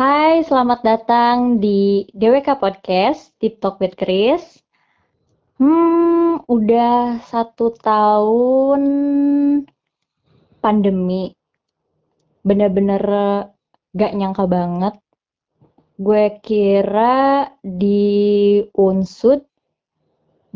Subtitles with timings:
[0.00, 4.40] Hai, selamat datang di DWK Podcast, Deep Talk with Chris.
[5.60, 8.80] Hmm, udah satu tahun
[10.64, 11.36] pandemi.
[12.40, 13.04] Bener-bener
[13.92, 14.96] gak nyangka banget.
[16.00, 19.44] Gue kira di Unsud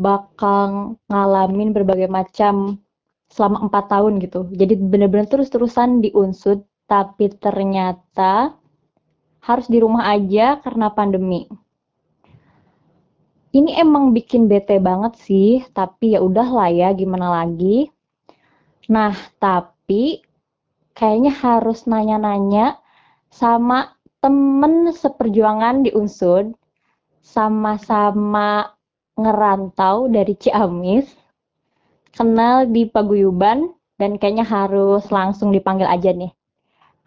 [0.01, 2.81] bakal ngalamin berbagai macam
[3.29, 4.49] selama empat tahun gitu.
[4.57, 8.64] Jadi bener-bener terus-terusan di Unsud, tapi ternyata
[9.45, 11.45] harus di rumah aja karena pandemi.
[13.55, 17.87] Ini emang bikin bete banget sih, tapi ya udah lah ya, gimana lagi.
[18.91, 20.19] Nah, tapi
[20.91, 22.75] kayaknya harus nanya-nanya
[23.31, 26.51] sama temen seperjuangan di Unsud,
[27.23, 28.75] sama-sama
[29.15, 31.07] ngerantau dari Ciamis,
[32.11, 36.35] kenal di Paguyuban, dan kayaknya harus langsung dipanggil aja nih.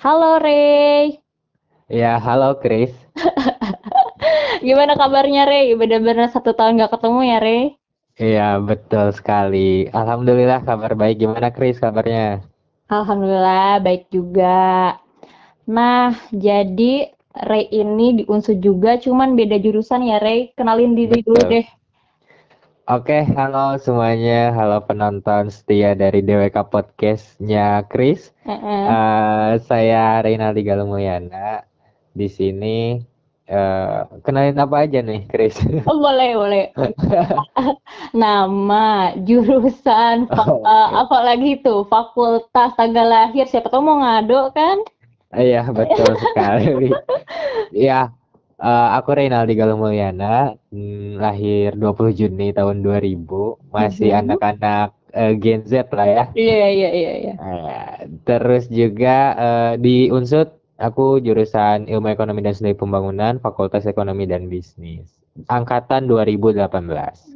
[0.01, 1.28] Halo Rey.
[1.89, 2.93] Ya, halo Chris.
[4.67, 5.73] Gimana kabarnya Rey?
[5.73, 7.63] Bener-bener satu tahun gak ketemu ya Rey?
[8.21, 9.89] Iya, betul sekali.
[9.89, 11.25] Alhamdulillah kabar baik.
[11.25, 12.45] Gimana Chris kabarnya?
[12.93, 15.01] Alhamdulillah baik juga.
[15.65, 17.09] Nah, jadi
[17.49, 20.53] Rey ini di Unsur juga, cuman beda jurusan ya Rey.
[20.61, 21.53] Kenalin diri dulu Betul.
[21.57, 21.67] deh.
[22.85, 24.53] Oke, halo semuanya.
[24.53, 28.29] Halo penonton setia dari DWK Podcast-nya Chris.
[28.45, 28.85] Heeh.
[28.93, 31.65] Eh, saya Reynaldi Galumulyana.
[32.19, 32.77] Di sini
[33.49, 35.55] eh, kenalin apa aja nih, Chris?
[35.89, 36.65] Oh, boleh, boleh.
[38.23, 41.01] Nama, jurusan, Oh, eh, oke.
[41.03, 41.87] apa lagi tuh?
[41.87, 43.47] Fakultas, tanggal lahir.
[43.47, 44.79] Siapa tahu mau ngado kan?
[45.33, 46.91] Iya, betul sekali.
[47.71, 48.11] Ya,
[48.59, 54.21] eh, aku Reynaldi Galumulyana, hmm, lahir 20 Juni tahun 2000, masih Mhm.
[54.25, 54.89] anak-anak
[55.41, 56.25] Gen Z lah ya.
[56.33, 57.35] Iya, iya, iya, iya.
[57.39, 57.95] Eh,
[58.25, 60.49] terus juga eh, di Unsud
[60.79, 65.19] aku jurusan Ilmu Ekonomi dan Studi Pembangunan, Fakultas Ekonomi dan Bisnis.
[65.47, 66.59] Angkatan 2018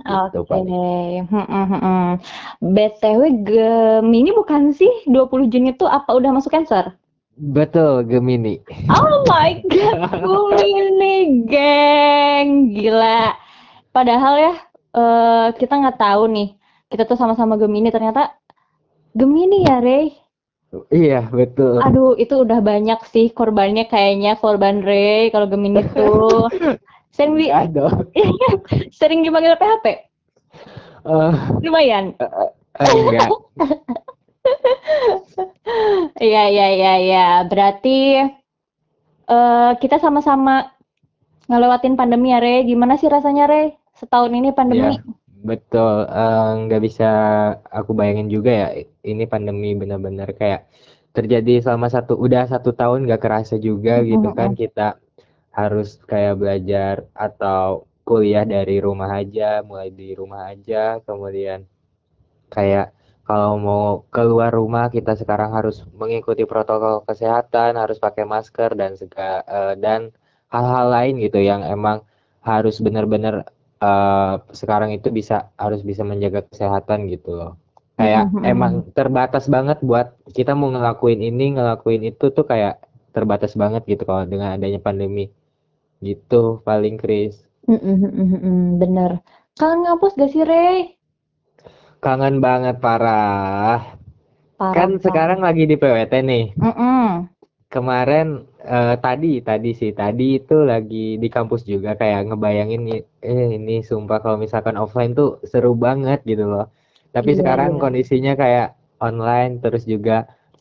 [0.03, 0.51] gitu Oke.
[0.51, 1.23] paling.
[1.31, 2.11] Hmm, hmm, hmm, hmm.
[2.75, 6.99] BTW Gemini bukan sih 20 Juni itu apa udah masuk Cancer?
[7.39, 8.59] Betul, Gemini.
[8.91, 13.39] Oh my god, Gemini geng, gila.
[13.95, 14.55] Padahal ya
[14.99, 16.49] eh, kita nggak tahu nih,
[16.91, 18.35] kita tuh sama-sama Gemini ternyata
[19.15, 20.22] Gemini ya Rey.
[20.89, 21.85] Iya, betul.
[21.85, 26.49] Aduh, itu udah banyak sih korbannya kayaknya korban Rey kalau Gemini tuh.
[27.13, 28.09] Sering di, dong.
[28.89, 29.87] sering dipanggil PHP,
[31.03, 32.17] Eh, lumayan.
[32.17, 33.29] eh, enggak.
[36.19, 37.27] Iya, iya, iya, iya.
[37.47, 38.27] Berarti
[39.29, 40.67] eh kita sama-sama
[41.47, 42.65] ngelewatin pandemi ya, Re.
[42.65, 43.77] Gimana sih rasanya, Re?
[43.95, 44.99] Setahun ini pandemi.
[44.99, 45.05] Iya,
[45.51, 45.95] betul.
[46.09, 47.09] Eh, nggak bisa
[47.79, 48.69] aku bayangin juga ya.
[49.11, 50.61] Ini pandemi benar-benar kayak
[51.17, 54.51] terjadi selama satu, udah satu tahun nggak kerasa juga gitu kan.
[54.63, 54.97] Kita
[55.53, 60.99] harus kayak belajar atau kuliah dari rumah aja, mulai di rumah aja.
[61.07, 61.67] Kemudian
[62.55, 62.95] kayak
[63.29, 69.43] kalau mau keluar rumah kita sekarang harus mengikuti protokol kesehatan, harus pakai masker dan sega,
[69.47, 70.11] eh, dan
[70.53, 72.03] hal-hal lain gitu yang emang
[72.43, 73.47] harus benar-benar
[73.83, 77.53] eh, sekarang itu bisa harus bisa menjaga kesehatan gitu loh.
[77.99, 78.43] Kayak Mhm.
[78.53, 82.75] emang terbatas banget buat kita mau ngelakuin ini, ngelakuin itu tuh kayak
[83.15, 85.25] terbatas banget gitu kalau dengan adanya pandemi.
[86.07, 87.35] Gitu paling Chris.
[87.69, 89.13] Mm, mm, mm, mm, mm, Bener.
[89.59, 90.67] Kangen ngampus gak sih, Re?
[92.05, 93.79] Kangen banget parah.
[94.59, 95.03] Parah Kan banget.
[95.05, 96.45] sekarang lagi di PWT nih.
[96.59, 97.31] Mm-mm.
[97.73, 98.27] Kemarin
[98.77, 103.73] eh, tadi tadi sih tadi itu lagi di kampus juga kayak ngebayangin nih, eh ini
[103.91, 106.65] sumpah kalau misalkan offline tuh seru banget gitu loh.
[107.15, 107.81] Tapi Iya, sekarang iya.
[107.83, 108.67] kondisinya kayak
[109.07, 110.13] online terus juga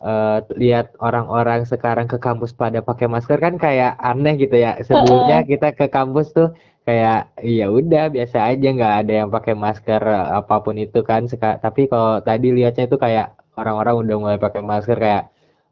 [0.09, 4.71] eh, lihat orang-orang sekarang ke kampus pada pakai masker kan kayak aneh gitu ya.
[4.89, 6.47] Sebelumnya kita ke kampus tuh
[6.87, 7.17] kayak
[7.57, 11.21] ya udah biasa aja nggak ada yang pakai masker eh, apa pun itu kan.
[11.31, 13.25] Seka- tapi kalau tadi lihatnya itu kayak
[13.59, 15.23] orang-orang udah mulai pakai masker kayak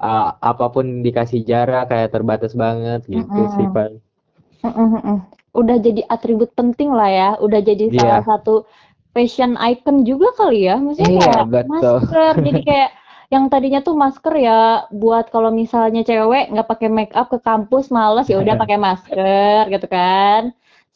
[0.03, 3.73] uh, apa pun dikasih jarak kayak terbatas banget gitu sih Mm-mm.
[3.75, 3.87] Pak.
[4.63, 5.38] Mm-mm, mm-mm.
[5.55, 7.27] Udah jadi atribut penting lah ya.
[7.45, 8.65] Udah jadi salah Iya, satu
[9.15, 10.73] fashion icon juga kali ya.
[10.83, 11.69] Maksudnya iya kayak betul.
[11.71, 12.33] masker.
[12.45, 12.89] Jadi kayak
[13.33, 14.51] yang tadinya tuh masker ya
[15.01, 19.61] buat kalau misalnya cewek nggak pakai make up ke kampus males ya udah pakai masker
[19.73, 20.41] gitu kan.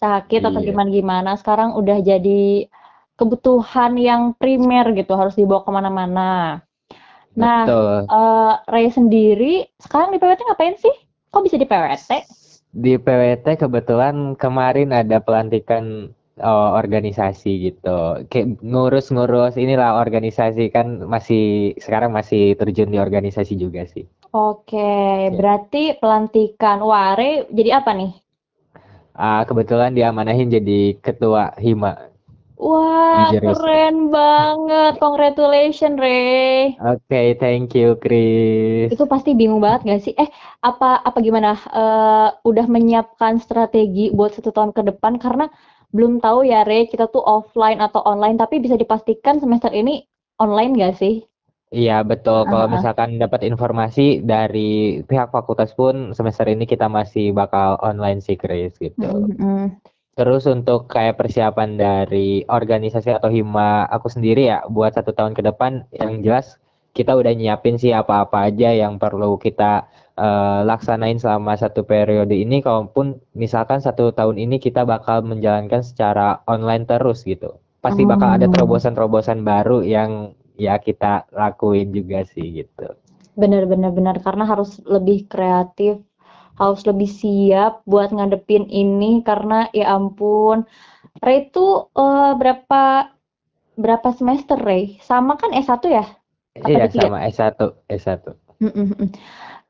[0.02, 1.30] Sakit atau Iya, gimana-gimana.
[1.40, 2.68] Sekarang udah jadi
[3.20, 6.22] kebutuhan yang primer gitu harus dibawa ke mana-mana.
[7.42, 8.10] Nah, betul.
[8.14, 10.96] eh Ray sendiri sekarang di PWT ngapain sih?
[11.32, 12.12] Kok bisa di PWT?
[12.74, 16.10] Di PWT kebetulan kemarin ada pelantikan
[16.42, 18.26] uh, organisasi gitu.
[18.34, 24.10] Kayak ngurus-ngurus inilah organisasi kan masih sekarang masih terjun di organisasi juga sih.
[24.34, 24.74] Oke,
[25.30, 25.30] Ya.
[25.30, 26.82] berarti pelantikan.
[26.82, 28.18] Wah, Re jadi apa nih?
[29.14, 32.13] Ah, kebetulan diamanahin jadi ketua HIMA
[32.60, 34.94] Wah, keren banget.
[35.02, 36.78] Congratulations, Re.
[36.80, 38.94] Oke, thank you, Chris.
[38.94, 40.14] Itu pasti bingung banget gak sih?
[40.14, 40.30] Eh,
[40.62, 41.58] apa apa gimana?
[41.58, 45.50] Eh, udah menyiapkan strategi buat satu tahun ke depan karena
[45.94, 50.06] belum tahu ya, Re, kita tuh offline atau online, tapi bisa dipastikan semester ini
[50.42, 51.22] online gak sih?
[51.74, 52.46] Iya, betul.
[52.46, 52.74] Kalau Heeh.
[52.78, 58.78] misalkan dapat informasi dari pihak fakultas pun semester ini kita masih bakal online sih, Chris,
[58.78, 59.10] gitu.
[59.10, 59.93] Mm, mm.
[60.14, 65.42] Terus untuk kayak persiapan dari organisasi atau hima aku sendiri ya buat satu tahun ke
[65.42, 66.62] depan yang jelas
[66.94, 72.62] kita udah nyiapin sih apa-apa aja yang perlu kita eh, laksanain selama satu periode ini.
[72.62, 77.58] Kalaupun misalkan satu tahun ini kita bakal menjalankan secara online terus gitu.
[77.82, 78.54] Pasti bakal ada Hmm.
[78.54, 82.94] terobosan-terobosan baru yang ya kita lakuin juga sih gitu.
[83.34, 85.98] Bener-bener bener karena harus lebih kreatif,
[86.60, 90.66] harus lebih siap buat ngadepin ini karena ya ampun.
[91.24, 92.84] Ray itu eh, berapa
[93.78, 94.98] berapa semester Ray?
[95.02, 96.06] Sama kan S1 ya?
[96.62, 97.10] Apa iya D3?
[97.10, 97.58] sama S1
[97.90, 98.24] S1
[98.64, 99.10] Mm, mm, mm.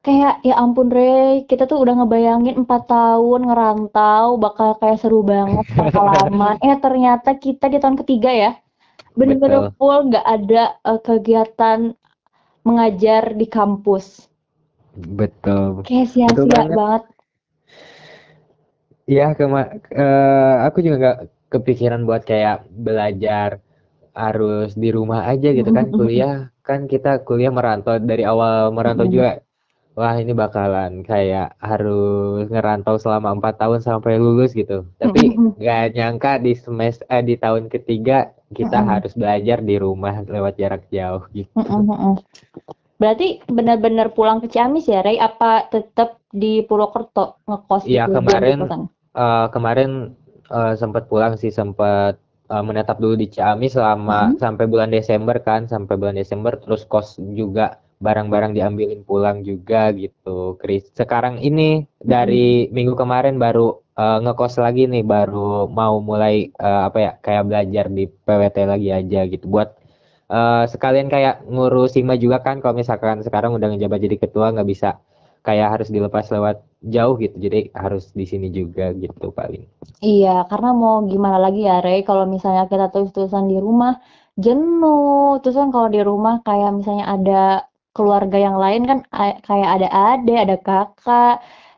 [0.04, 5.64] Kayak ya ampun Ray, kita tuh udah ngebayangin 4 tahun ngerantau bakal kayak seru banget
[5.96, 6.60] pengalaman.
[6.68, 8.52] Eh ternyata kita di tahun ketiga ya,
[9.16, 11.96] bener-bener full nggak ada eh, kegiatan
[12.68, 14.28] mengajar di kampus.
[14.94, 15.82] Betul.
[15.86, 16.78] Kayak sia-sia banget.
[16.78, 17.04] banget.
[19.04, 19.62] Iya, kema
[19.92, 21.20] eh, aku juga nggak
[21.52, 23.60] kepikiran buat kayak belajar
[24.16, 25.92] harus di rumah aja gitu kan.
[25.98, 29.44] Kuliah kan kita kuliah merantau dari awal merantau juga.
[29.94, 34.88] Wah ini bakalan kayak harus ngerantau selama empat tahun sampai lulus gitu.
[34.98, 40.54] Tapi nggak nyangka di semester eh, di tahun ketiga kita harus belajar di rumah lewat
[40.62, 41.52] jarak jauh gitu
[43.04, 45.20] Berarti benar-benar pulang ke Ciamis ya, Ray?
[45.20, 48.82] Apa tetap di Purwokerto ngekos Iya gitu, diam di kemarin kosan?
[49.24, 49.92] eh, kemarin
[50.82, 52.16] sempat pulang sih sempat
[52.48, 54.40] eh, menetap dulu di Ciamis selama Mm-mm.
[54.40, 60.60] sampai bulan Desember kan sampai bulan Desember terus kos juga barang-barang diambilin pulang juga gitu
[60.60, 60.84] Chris.
[60.92, 66.98] Sekarang ini dari minggu kemarin baru eh, ngekos lagi nih baru mau mulai eh, apa
[67.00, 69.70] ya kayak belajar di PWT lagi aja gitu buat
[70.38, 74.70] eh, sekalian kayak ngurus Hima juga kan kalau misalkan sekarang udah ngejabat jadi ketua nggak
[74.74, 74.90] bisa
[75.48, 76.56] kayak harus dilepas lewat
[76.96, 79.64] jauh gitu jadi harus di sini juga gitu paling
[80.06, 81.98] Iya, karena mau gimana lagi ya, Ray?
[82.10, 83.92] Kalau misalnya kita terus-terusan di rumah,
[84.44, 85.40] jenuh.
[85.42, 87.34] Terus kan kalau di rumah kayak misalnya ada
[87.96, 88.98] keluarga yang lain kan
[89.48, 91.32] kayak ada adik, ada kakak.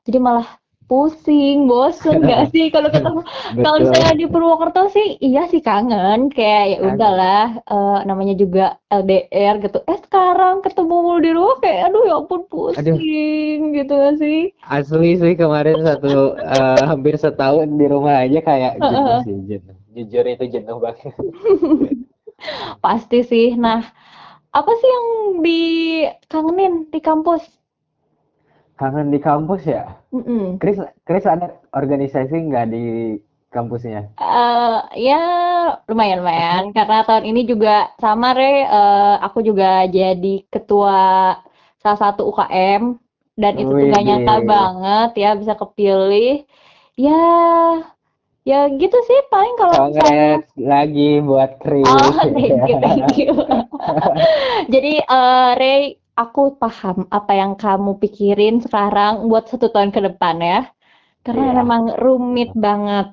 [0.05, 0.47] Jadi malah
[0.89, 3.19] pusing, bosen nggak sih kalau ketemu?
[3.63, 6.29] Kalau misalnya di Purwokerto sih, iya sih kangen.
[6.29, 9.81] Kayak ya udahlah, eh, namanya juga LDR gitu.
[9.89, 14.53] Eh sekarang ketemu mulu di rumah kayak, aduh ya ampun pusing gitu gak sih?
[14.65, 20.25] asli sih kemarin satu eh, hampir setahun di rumah aja kayak jenuh sih jenuh jujur
[20.27, 21.13] itu jenuh banget
[22.83, 23.55] Pasti sih.
[23.55, 23.79] Nah,
[24.51, 25.07] apa sih yang
[25.45, 27.43] dikangenin di kampus?
[28.75, 29.95] Kangen di kampus ya?
[30.11, 30.59] Mm-mm.
[30.59, 32.85] Chris Chris ada organisasi nggak di
[33.55, 34.11] kampusnya?
[34.19, 35.21] Eh, ya
[35.87, 36.63] lumayan lumayan.
[36.77, 41.33] Karena tahun ini juga sama Re, eh, aku juga jadi ketua
[41.79, 42.99] salah satu UKM
[43.35, 46.43] dan itu tuh gak nyata banget ya bisa kepilih.
[46.95, 47.23] Ya,
[48.47, 50.39] ya gitu sih paling kalau misalnya.
[50.55, 51.83] lagi buat Chris.
[51.83, 53.31] Oh, thank you, thank you.
[54.73, 60.39] Jadi, eh, Ray, aku paham apa yang kamu pikirin sekarang buat satu tahun ke depan
[60.39, 60.59] ya.
[61.21, 61.55] Karena Iya.
[61.61, 63.11] memang rumit banget.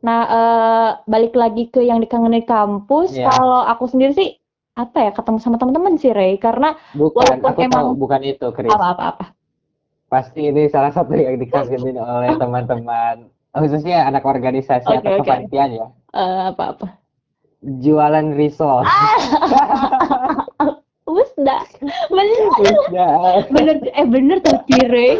[0.00, 3.28] Nah, eh, balik lagi ke yang dikangenin kampus, Iya.
[3.28, 4.28] kalau aku sendiri sih,
[4.72, 6.40] apa ya, ketemu sama teman-teman sih, Ray.
[6.40, 9.36] Karena bukan walaupun aku tahu emang bukan itu Chris apa-apa-apa.
[10.08, 15.20] Pasti ini salah satu yang dikangenin oleh teman-teman, khususnya anak organisasi Oke, atau oke.
[15.24, 15.86] kepanitiaan ya.
[16.16, 16.86] Eh, apa-apa.
[17.60, 18.84] Jualan risol.
[22.60, 23.08] Usda.
[23.50, 25.12] Bener, bener, eh bener tapi Ray.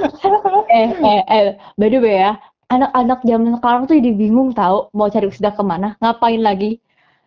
[0.69, 1.45] eh eh eh
[1.75, 2.33] by the way ya
[2.69, 6.79] anak-anak zaman sekarang tuh jadi bingung tahu mau cari usda ke mana ngapain lagi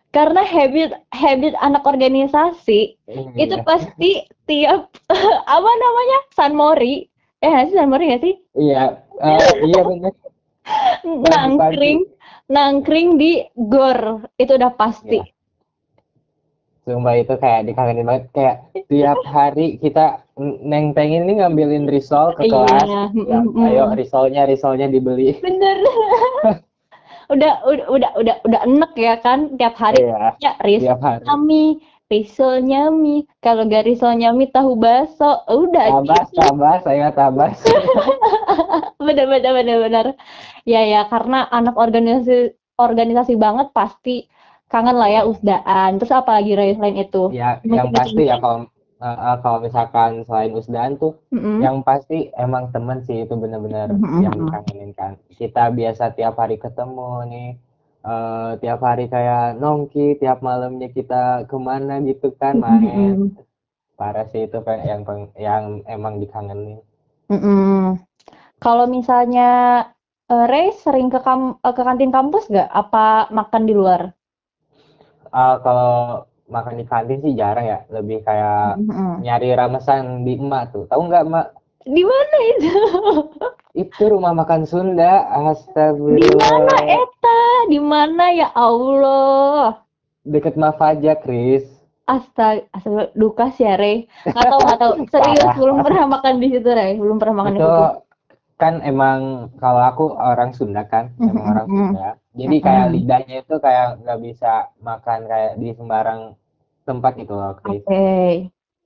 [0.08, 2.96] karena habit habit anak organisasi
[3.34, 3.66] itu Iya.
[3.66, 4.10] pasti
[4.44, 4.88] tiap
[5.56, 7.04] apa namanya San Mori
[7.38, 10.12] eh sih San Mori nggak sih Iya, eh, iya benar.
[11.28, 12.08] nangkring
[12.46, 15.33] nangkring di gor itu udah pasti Iya.
[16.84, 22.44] Sumpah itu kayak dikangenin banget kayak tiap hari kita neng pengen ini ngambilin risol ke
[22.44, 22.88] Iya, kelas.
[23.10, 25.40] mm, Ya, ayo risolnya risolnya dibeli.
[25.40, 25.80] bener
[27.32, 31.24] udah udah udah udah udah enek ya kan tiap hari Iya, ya ris tiap hari.
[31.24, 31.62] kami
[32.04, 33.24] risolnya mie.
[33.40, 36.36] Kalau nggak risolnya mie tahu baso, udah Tabas, gitu.
[36.38, 37.56] tabas, saya tabas.
[39.04, 40.06] Bener bener bener bener.
[40.64, 44.28] Ya ya, karena anak organisasi organisasi banget pasti
[44.72, 45.90] kangen lah ya usdaan.
[45.98, 47.18] Terus apa lagi Ray selain itu?
[47.38, 48.58] Ya, Mau yang pasti ya kalau
[49.04, 51.60] eh, kalau misalkan selain usdaan tuh Mm-mm.
[51.64, 54.24] yang pasti emang temen sih itu bener-bener Mm-mm.
[54.24, 55.12] yang dikangenin kan.
[55.40, 57.48] Kita biasa tiap hari ketemu nih.
[58.12, 63.14] eh, tiap hari kayak nongki, tiap malamnya kita ke mana gitu kan main.
[63.14, 63.36] Mm-mm.
[63.98, 65.02] Parah sih itu kayak yang
[65.46, 65.64] yang
[65.96, 66.78] emang dikangenin.
[67.32, 68.00] Mm-mm.
[68.64, 69.48] Kalau misalnya
[70.32, 72.68] eh, Ray sering ke kam- ke kantin kampus nggak?
[72.82, 73.04] Apa
[73.38, 74.02] makan di luar?
[75.34, 79.26] Ah, kalau makan di kantin sih jarang ya, lebih kayak Mm-mm.
[79.26, 80.86] nyari ramesan di emak tuh.
[80.86, 81.46] Tahu nggak emak?
[81.84, 82.74] Di mana itu?
[83.74, 85.26] Itu rumah makan Sunda.
[85.26, 86.80] Di mana Astagfirullah.
[86.86, 87.42] Eta?
[87.66, 89.82] Di mana ya Allah?
[90.24, 91.66] Deket Mafaja, Chris.
[92.04, 94.08] Astaga, astaga, duka sih ya, Ray.
[94.28, 94.92] Nggak tahu, nggak tahu.
[95.12, 96.96] Serius, belum pernah makan di situ, Ray.
[96.96, 97.84] Belum pernah makan di Itu situ.
[98.60, 101.90] Kan emang kalau aku orang Sunda kan, emang orang Mm-mm.
[101.90, 102.08] Sunda.
[102.34, 102.94] Jadi kayak Mm-mm.
[102.94, 104.52] lidahnya itu kayak nggak bisa
[104.88, 106.20] makan kayak di sembarang
[106.88, 107.62] tempat gitu loh, Oke.
[107.64, 107.82] Chris.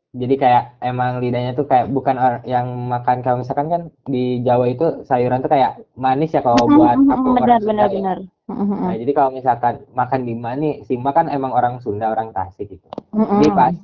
[0.08, 2.16] Jadi kayak emang lidahnya tuh kayak bukan
[2.48, 6.96] yang makan kalau misalkan kan di Jawa itu sayuran tuh kayak manis ya kalau buat
[6.96, 8.00] aku Benar, orang benar, Sunda ya.
[8.00, 8.18] benar.
[8.48, 12.32] Nah, jadi kalau misalkan makan di Emak nih, si Emak kan emang orang Sunda, orang
[12.32, 12.88] Tasik gitu.
[13.12, 13.74] Jadi pas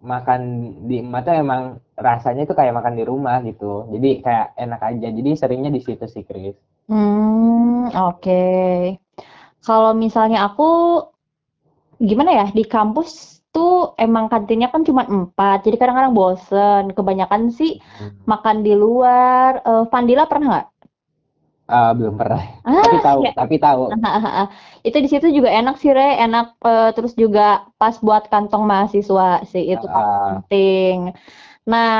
[0.00, 0.40] makan
[0.88, 1.62] di Emak tuh emang
[1.96, 3.86] rasanya tuh kayak makan di rumah gitu.
[3.92, 5.06] Jadi kayak enak aja.
[5.12, 6.56] Jadi seringnya di situ sih, Chris.
[6.88, 8.44] Hmm, oke.
[9.60, 11.04] Kalau misalnya aku
[12.00, 16.84] gimana ya di kampus tuh emang kantinnya kan cuma empat, jadi kadang-kadang bosen.
[16.96, 18.24] Kebanyakan sih Hmm.
[18.24, 19.60] makan di luar.
[19.60, 20.68] Eh, Vandila pernah nggak?
[21.76, 22.42] Ah, belum pernah.
[22.64, 23.30] Ah, Tapi tahu, ya.
[23.38, 23.82] tapi tahu.
[24.86, 26.02] Itu di situ juga enak sih, Re.
[26.24, 27.40] Enak eh, terus juga
[27.80, 30.96] pas buat kantong mahasiswa sih itu Ah, penting.
[31.70, 31.90] Nah,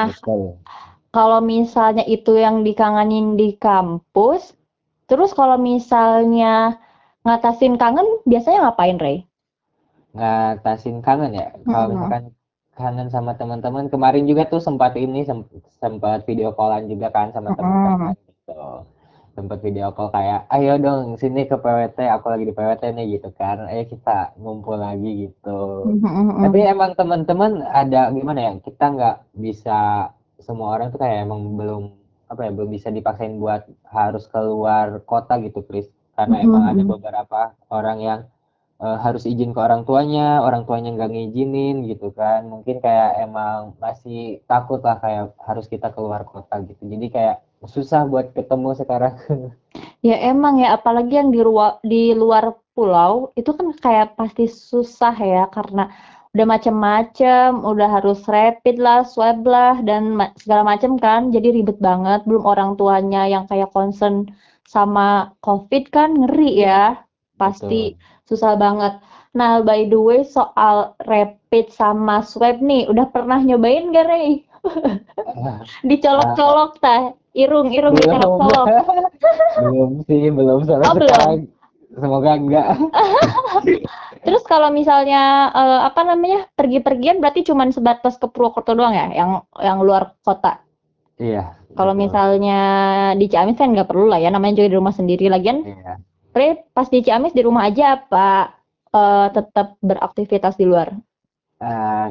[1.16, 4.42] kalau misalnya itu yang dikangenin di kampus,
[5.10, 6.78] terus kalau misalnya
[7.26, 9.16] ngatasin kangen, biasanya ngapain, Ray?
[10.16, 11.44] Ngatasin kangen ya.
[11.70, 11.92] Kalau Mm-mm.
[11.92, 12.24] misalkan
[12.78, 15.48] kangen sama teman-teman, kemarin juga tuh sempat ini sem-
[15.82, 17.94] sempat video callan juga kan sama teman-teman
[18.28, 18.52] gitu.
[19.30, 23.30] Sempat video call kayak, ayo dong sini ke PWT, aku lagi di PWT nih gitu
[23.30, 23.62] kan.
[23.70, 25.86] Ayo kita ngumpul lagi gitu.
[25.86, 26.42] Mm-mm.
[26.44, 28.52] Tapi emang teman-teman ada gimana ya?
[28.58, 30.10] Kita nggak bisa
[30.42, 31.82] semua orang tuh kayak emang belum
[32.30, 35.86] apa ya belum bisa dipaksain buat harus keluar kota gitu, Chris.
[36.18, 36.92] Karena emang ada Mm-mm.
[36.98, 38.20] beberapa orang yang
[38.82, 42.50] eh, harus izin ke orang tuanya, orang tuanya nggak ngizinin gitu kan.
[42.50, 46.82] Mungkin kayak emang masih takut lah kayak harus kita keluar kota gitu.
[46.82, 47.36] Jadi kayak
[47.74, 49.14] susah buat ketemu sekarang.
[50.08, 55.12] Ya emang ya, apalagi yang di luar di luar pulau itu kan kayak pasti susah
[55.32, 55.82] ya karena
[56.32, 61.78] udah macem-macem, udah harus rapid lah, swab lah dan ma- segala macem kan, jadi ribet
[61.88, 62.18] banget.
[62.28, 64.14] Belum orang tuanya yang kayak concern
[64.74, 67.04] sama COVID kan ngeri ya,
[67.40, 68.00] pasti Betul.
[68.28, 68.92] susah banget.
[69.38, 70.76] Nah, by the way soal
[71.10, 74.28] rapid sama swab nih, udah pernah nyobain gak Rey?
[75.88, 78.66] Dicolok-colok tah, irung-irung dicolok-colok.
[79.64, 81.48] belum sih, belum sampai Oh belum.
[81.90, 82.78] Semoga enggak.
[84.26, 89.42] Terus kalau misalnya eh, apa namanya pergi-pergian berarti cuman sebatas ke Purwokerto doang ya, yang
[89.58, 90.62] yang luar kota.
[91.20, 92.60] Iya, Kalau misalnya
[93.12, 95.66] di Ciamis kan nggak perlu lah ya, namanya juga di rumah sendiri lagian.
[95.66, 96.00] Iya.
[96.72, 98.54] Pas di Ciamis di rumah aja apa
[98.94, 100.94] eh, tetap beraktivitas di luar?
[101.60, 102.06] Eh,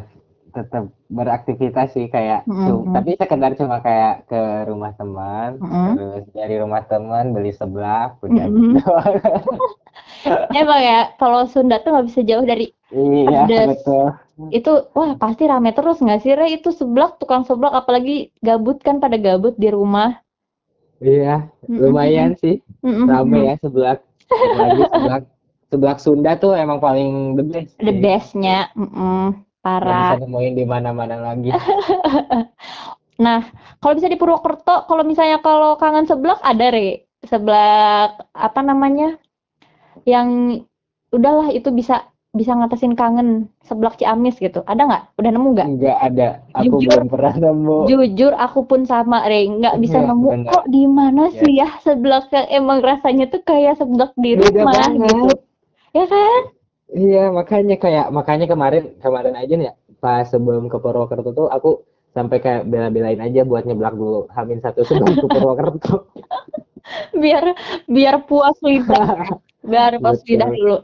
[0.56, 2.66] tetap beraktivitas sih kayak Mm-mm.
[2.66, 5.94] cu- tapi sekedar cuma kayak ke rumah teman Mm-mm.
[5.96, 8.74] terus dari rumah teman beli seblak udah Mm-mm.
[8.78, 8.92] gitu
[10.62, 14.06] Emang ya kalau Sunda tuh nggak bisa jauh dari iya betul
[14.50, 16.48] Itu wah pasti rame terus nggak sih Re?
[16.58, 20.18] Itu seblak tukang seblak apalagi gabut kan pada gabut di rumah.
[21.00, 21.48] iya
[21.82, 23.08] lumayan sih Mm-mm.
[23.08, 25.24] rame ya seblak apalagi seblak
[25.72, 29.40] seblak Sunda tuh emang paling the best The sih best-nya, mm-mm,
[29.78, 31.50] nggak bisa nemuin di mana-mana lagi
[33.20, 33.44] Nah,
[33.84, 39.20] kalau bisa di Purwokerto, kalau misalnya kalau kangen seblak ada Re, seblak apa namanya?
[40.08, 40.64] Yang
[41.12, 44.64] udahlah itu bisa bisa ngatasin kangen seblak Ciamis gitu.
[44.64, 45.04] Ada nggak?
[45.20, 45.68] Udah nemu nggak?
[45.68, 50.08] nggak ada aku Jujur, belum pernah nemu jujur aku pun sama Re, nggak bisa Iya,
[50.08, 54.40] nemu kok di mana ya sih ya seblak yang emang rasanya tuh kayak seblak di
[54.40, 55.36] beda rumah gitu.
[55.92, 56.42] Ya kan?
[56.90, 61.86] Iya, makanya kayak makanya kemarin kemarin aja nih ya, pas sebelum ke Purwokerto tuh aku
[62.18, 66.10] sampai kayak bela-belain aja buat nyeblak dulu Hamin satu sebelum ke Purwokerto.
[67.22, 67.54] Biar
[67.86, 70.58] biar puas lidah, biar puas lidah Betul.
[70.58, 70.78] dulu.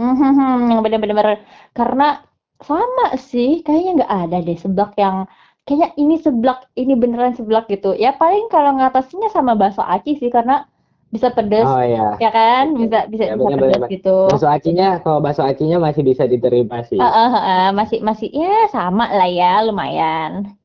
[0.00, 1.44] Mhm, yang benar-benar
[1.76, 2.24] karena
[2.64, 5.28] Sama sih, kayaknya nggak ada deh seblak yang
[5.68, 7.92] kayaknya ini seblak, ini beneran seblak gitu.
[7.92, 10.64] Ya paling kalau ngatasinnya sama bakso aci sih karena
[11.14, 12.74] bisa pedes, Oh ya, ya kan?
[12.74, 13.88] Bisa bisa Ya bisa pedes benar-benar.
[13.94, 14.16] gitu.
[14.26, 16.98] Bakso acinya, kalau bakso acinya masih bisa diterima sih.
[16.98, 20.58] Heeh, heeh, masih masih ya sama lah ya, lumayan.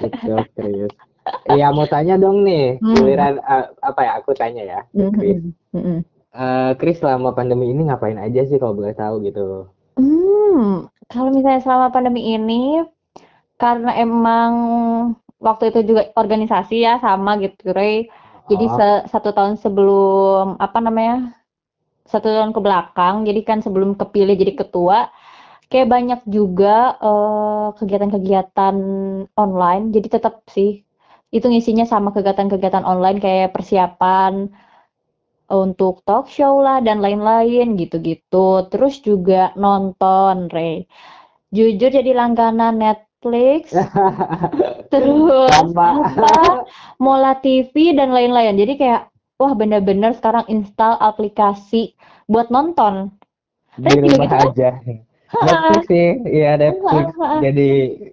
[0.00, 0.92] Itu serius.
[1.46, 2.96] Iya mau tanya dong nih, Hmm.
[2.96, 4.12] giliran eh, apa ya?
[4.18, 5.44] Aku tanya ya ke Chris.
[5.76, 5.98] Mhm.
[6.32, 9.68] Eh, Chris selama pandemi ini ngapain aja sih kalau boleh tahu gitu?
[10.00, 12.80] Hmm, kalau misalnya selama pandemi ini,
[13.60, 14.52] karena emang
[15.38, 18.08] waktu itu juga organisasi ya sama gitu, Rey.
[18.50, 21.14] Jadi se satu tahun sebelum apa namanya,
[22.06, 24.98] satu tahun ke belakang, jadi kan sebelum kepilih jadi ketua,
[25.70, 28.76] kayak banyak juga eh, kegiatan-kegiatan
[29.38, 29.84] online.
[29.94, 30.82] Jadi tetap sih
[31.36, 34.52] itu ngisinya sama kegiatan-kegiatan online kayak persiapan
[35.52, 38.66] untuk talk show lah dan lain-lain gitu-gitu.
[38.72, 40.88] Terus juga nonton, Rey.
[41.56, 43.62] Jujur jadi langganan Netflix,
[44.92, 46.04] terus sama.
[46.04, 46.68] apa,
[47.00, 48.60] Mola TV dan lain-lain.
[48.60, 49.08] Jadi kayak
[49.40, 51.96] wah bener-bener sekarang install aplikasi
[52.28, 53.10] buat nonton.
[53.80, 54.70] Di rumah gitu aja.
[55.32, 57.16] Netflix sih, iya Netflix.
[57.44, 57.68] Jadi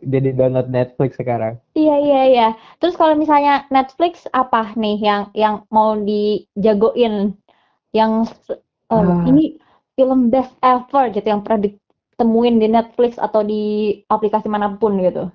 [0.08, 1.60] jadi download Netflix sekarang.
[1.76, 2.48] Iya iya iya.
[2.80, 7.36] Terus kalau misalnya Netflix apa nih yang yang mau dijagoin?
[7.92, 8.12] Yang
[8.56, 9.60] eh, Ah, ini
[10.00, 15.28] film best ever gitu yang pernah ditemuin di Netflix atau di aplikasi mana pun gitu.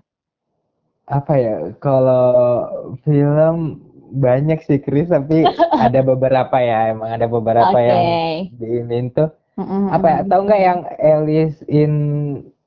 [1.09, 1.55] Apa ya?
[1.85, 2.25] Kalau
[3.05, 3.57] film
[4.15, 5.35] banyak sih Chris, tapi
[5.85, 7.91] ada beberapa ya, emang ada beberapa Oke.
[7.91, 8.05] yang
[8.61, 9.29] diinin tuh.
[9.59, 10.19] Mm-mm, Apa ya?
[10.27, 11.93] Tahu nggak yang Alice in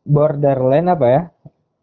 [0.08, 1.22] Borderland apa ya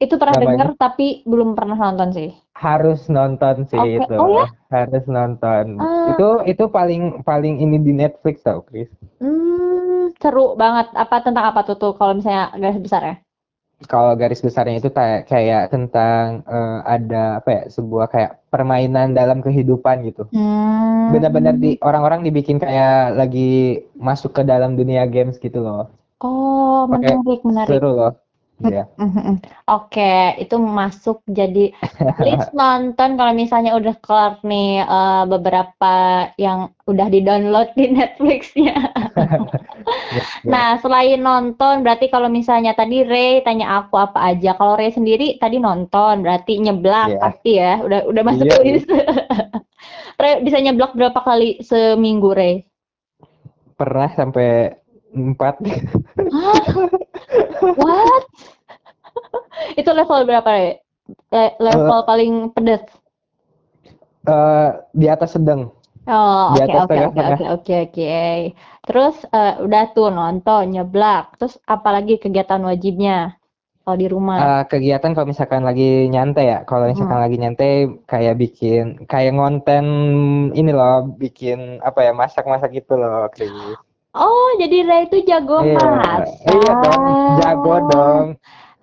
[0.04, 2.28] Itu pernah denger tapi belum pernah nonton sih.
[2.64, 3.98] Harus nonton sih Oke.
[3.98, 4.44] itu, Oh ya?
[4.74, 5.64] harus nonton.
[5.78, 8.90] Ah, Itu itu paling paling ini di Netflix tau Chris.
[9.20, 10.86] hmm, seru banget.
[11.02, 13.14] Apa tentang apa tuh tuh kalau misalnya garis besar ya?
[13.92, 16.24] Kalau garis besarnya itu kayak kayak tentang
[16.54, 20.22] eh, ada apa ya sebuah kayak permainan dalam kehidupan gitu.
[21.12, 21.62] Benar-benar Hmm.
[21.64, 23.40] di orang-orang dibikin kayak lagi
[24.08, 25.92] masuk ke dalam dunia games gitu loh.
[26.24, 27.70] Oh, Pakai menarik, menarik.
[27.70, 28.12] seru loh.
[28.62, 28.86] Iya.
[28.96, 29.42] Mhm.
[29.66, 31.74] Oke, itu masuk jadi
[32.24, 35.94] list nonton kalau misalnya udah kelar nih eh, beberapa
[36.38, 38.76] yang udah di-download di Netflix-nya.
[39.84, 40.48] Iya, iya.
[40.48, 44.56] Nah, selain nonton, berarti kalau misalnya tadi Ray tanya aku apa aja.
[44.56, 47.20] Kalau Ray sendiri tadi nonton, berarti nyeblak Iya.
[47.20, 47.72] pasti ya.
[47.84, 48.66] Udah udah masuk Iya, ke iya.
[48.78, 48.88] list.
[50.22, 52.64] Ray bisa nyeblak berapa kali seminggu, Ray?
[53.74, 54.72] Pernah sampai
[55.14, 55.54] empat.
[57.78, 58.24] What?
[59.80, 60.68] Itu level berapa, Ray?
[61.30, 62.82] Le- level Eh, paling pedas.
[64.24, 65.68] eh, di atas sedang,
[66.04, 67.38] Oh, di oke atas oke oke tengah-tengah.
[67.38, 68.20] oke oke oke.
[68.84, 71.40] Terus eh, udah tuh nonton, nyeblak.
[71.40, 73.40] Terus apalagi kegiatan wajibnya
[73.84, 74.36] kalau di rumah?
[74.36, 77.24] Eh, kegiatan kalau misalkan lagi nyantai ya, kalau misalkan Mm.
[77.24, 77.72] lagi nyantai
[78.04, 79.86] kayak bikin kayak ngonten
[80.52, 83.52] ini loh, bikin apa ya masak-masak gitu loh, Chris.
[84.14, 85.74] Oh, jadi Ray itu jago Iya,
[86.46, 87.02] iya dong,
[87.40, 87.90] jago masak.
[87.90, 88.24] dong.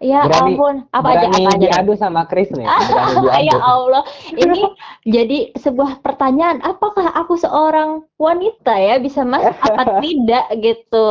[0.02, 1.78] Ya Berani ampun, apa aja berani apa aja Ray?
[1.78, 3.56] diadu sama Chris nih, berani Ya.
[3.62, 4.62] Allah, ini
[5.06, 11.08] jadi sebuah pertanyaan, apakah aku seorang wanita ya bisa masak apa tidak gitu.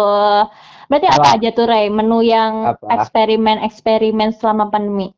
[0.90, 2.86] Berarti apa Kalau aja tuh Ray menu yang apa?
[2.98, 5.14] eksperimen-eksperimen selama pandemi?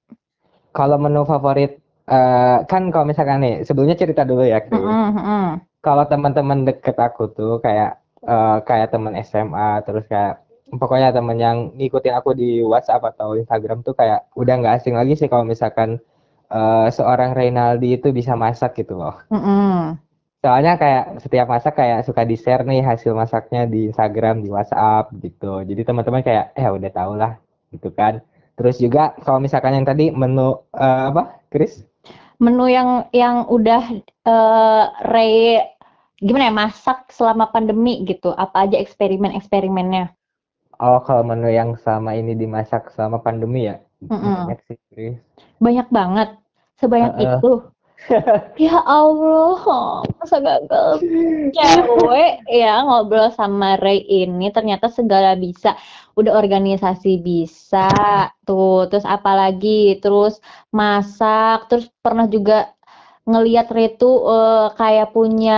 [0.73, 4.85] Kalau menu favorit eh, kan kalau misalkan nih, sebelumnya cerita dulu ya, Chris.
[4.85, 5.45] Mm-mm, mm-mm.
[5.81, 11.57] Kalau teman-teman deket aku tuh kayak eh, kayak teman SMA, terus kayak pokoknya temen yang
[11.77, 16.01] ngikutin aku di WhatsApp atau Instagram tuh kayak udah nggak asing lagi sih kalau misalkan
[16.49, 19.21] eh, seorang Reynaldi itu bisa masak gitu loh.
[19.29, 20.01] Mm-mm.
[20.43, 25.63] Soalnya kayak setiap masak kayak suka di-share nih hasil masaknya di Instagram, di WhatsApp gitu.
[25.63, 27.39] Jadi teman-teman kayak eh udah tau lah
[27.71, 28.19] gitu kan.
[28.59, 31.87] Terus juga kalau misalkan yang tadi menu eh, apa, Chris?
[32.43, 35.63] Menu yang yang udah eh, Ray
[36.23, 38.31] gimana ya masak selama pandemi gitu.
[38.31, 40.15] Apa aja eksperimen-eksperimennya?
[40.79, 43.79] Oh, kalau menu yang sama ini dimasak selama pandemi ya
[44.11, 44.51] Mm-mm.
[44.51, 45.15] banyak sih.
[45.63, 46.29] Banyak banget,
[46.81, 47.39] sebanyak Heeh.
[47.39, 47.53] itu.
[48.59, 50.99] Ya Allah, masa gagal
[51.55, 55.79] cewek ya ngobrol sama Ray ini ternyata segala bisa.
[56.19, 57.87] Udah organisasi bisa,
[58.43, 60.43] tuh, terus apalagi, terus
[60.75, 62.75] masak, terus pernah juga
[63.31, 65.53] ngeliat Ray tuh eh, kayak punya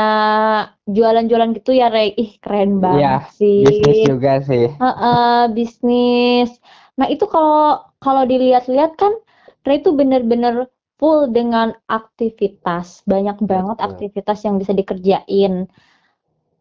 [0.95, 2.09] jualan-jualan gitu ya Ray.
[2.23, 3.23] Ih, keren Iya, banget
[3.65, 4.05] bisnis sih.
[4.09, 4.65] juga sih.
[4.83, 6.51] Heeh, bisnis.
[6.99, 9.13] Nah, itu kalau kalau dilihat-lihat kan
[9.67, 10.55] Ray itu bener-bener
[11.01, 12.87] full dengan aktivitas.
[13.13, 13.89] Banyak banget Betul.
[13.89, 15.55] aktivitas yang bisa dikerjain.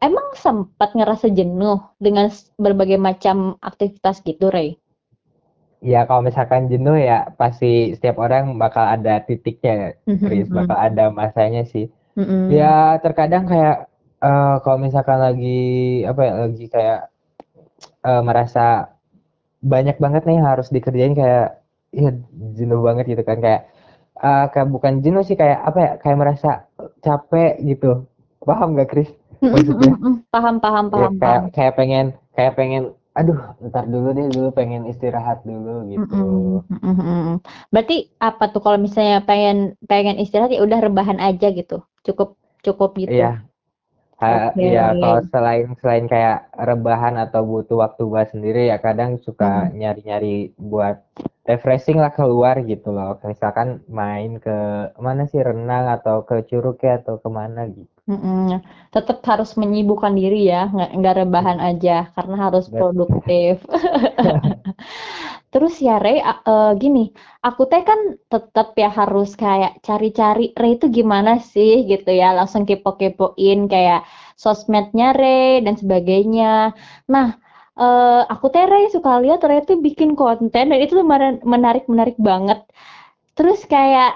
[0.03, 2.27] Emang sempat ngerasa jenuh dengan
[2.59, 4.75] berbagai macam aktivitas gitu, Ray?
[5.83, 11.03] Ya kalau misalkan jenuh ya pasti setiap orang bakal ada titiknya, Chris, Mhm bakal ada
[11.11, 11.85] masanya sih.
[12.15, 12.49] mhm.
[12.49, 13.77] Ya terkadang kayak
[14.23, 15.59] eh, kalau misalkan lagi
[16.09, 16.99] apa ya lagi kayak
[18.05, 18.95] eh, merasa
[19.63, 22.09] banyak banget nih harus dikerjain kayak ya
[22.57, 23.61] jenuh banget gitu kan kayak
[24.23, 26.49] eh, kayak bukan jenuh sih kayak apa ya kayak merasa
[27.05, 28.05] capek gitu.
[28.43, 29.09] Paham gak Chris?
[29.43, 30.13] Mhm Maksudnya mhm mhm.
[30.33, 31.43] Paham paham ya paham kayak paham.
[31.55, 32.83] kayak pengen kayak pengen
[33.19, 36.13] aduh ntar dulu deh dulu pengen istirahat dulu gitu.
[36.13, 37.36] Mhm mhm mhm.
[37.73, 39.58] Berarti apa tuh kalau misalnya pengen
[39.91, 41.86] pengen istirahat ya udah rebahan aja gitu?
[42.06, 42.30] Cukup
[42.65, 43.13] cukup gitu?
[43.13, 43.30] Iya,
[44.21, 44.65] Ha, Oke.
[44.76, 46.38] ya kalau selain selain kayak
[46.69, 49.78] rebahan atau butuh waktu buat sendiri ya kadang suka Mhm.
[49.82, 50.36] nyari-nyari
[50.71, 50.97] buat
[51.49, 53.19] refreshing lah keluar gitu loh.
[53.32, 54.56] Misalkan main ke
[55.06, 57.92] mana sih renang atau ke curug ya atau ke mana gitu.
[58.11, 58.59] Mhm.
[58.93, 63.53] Tetep harus menyibukkan diri ya, nggak nggak rebahan aja karena harus Bet- produktif.
[65.53, 67.03] Terus ya Rey, a- eh, gini,
[67.47, 67.99] aku teh kan
[68.31, 73.99] tetap ya harus kayak cari-cari Rey itu gimana sih gitu ya, langsung kepo-kepoin kayak
[74.43, 76.73] sosmednya Rey dan sebagainya.
[77.13, 77.27] Nah,
[77.79, 81.07] eh, aku teh Rey suka lihat Rey tuh bikin konten dan itu tuh
[81.53, 82.59] menarik-menarik banget.
[83.37, 84.09] Terus kayak,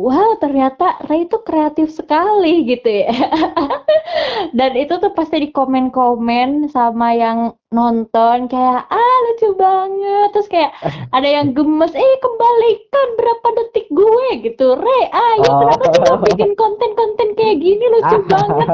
[0.00, 3.12] wow ternyata Rey itu kreatif sekali gitu ya.
[4.58, 10.28] Dan itu tuh pasti di komen-komen sama yang nonton kayak ah lucu banget.
[10.34, 10.70] Terus kayak
[11.16, 14.28] ada yang gemes eh kembalikan berapa detik gue?
[14.42, 14.66] Gitu.
[14.74, 18.68] Re ayo kenapa sih nggak bikin konten-konten kayak gini lucu banget.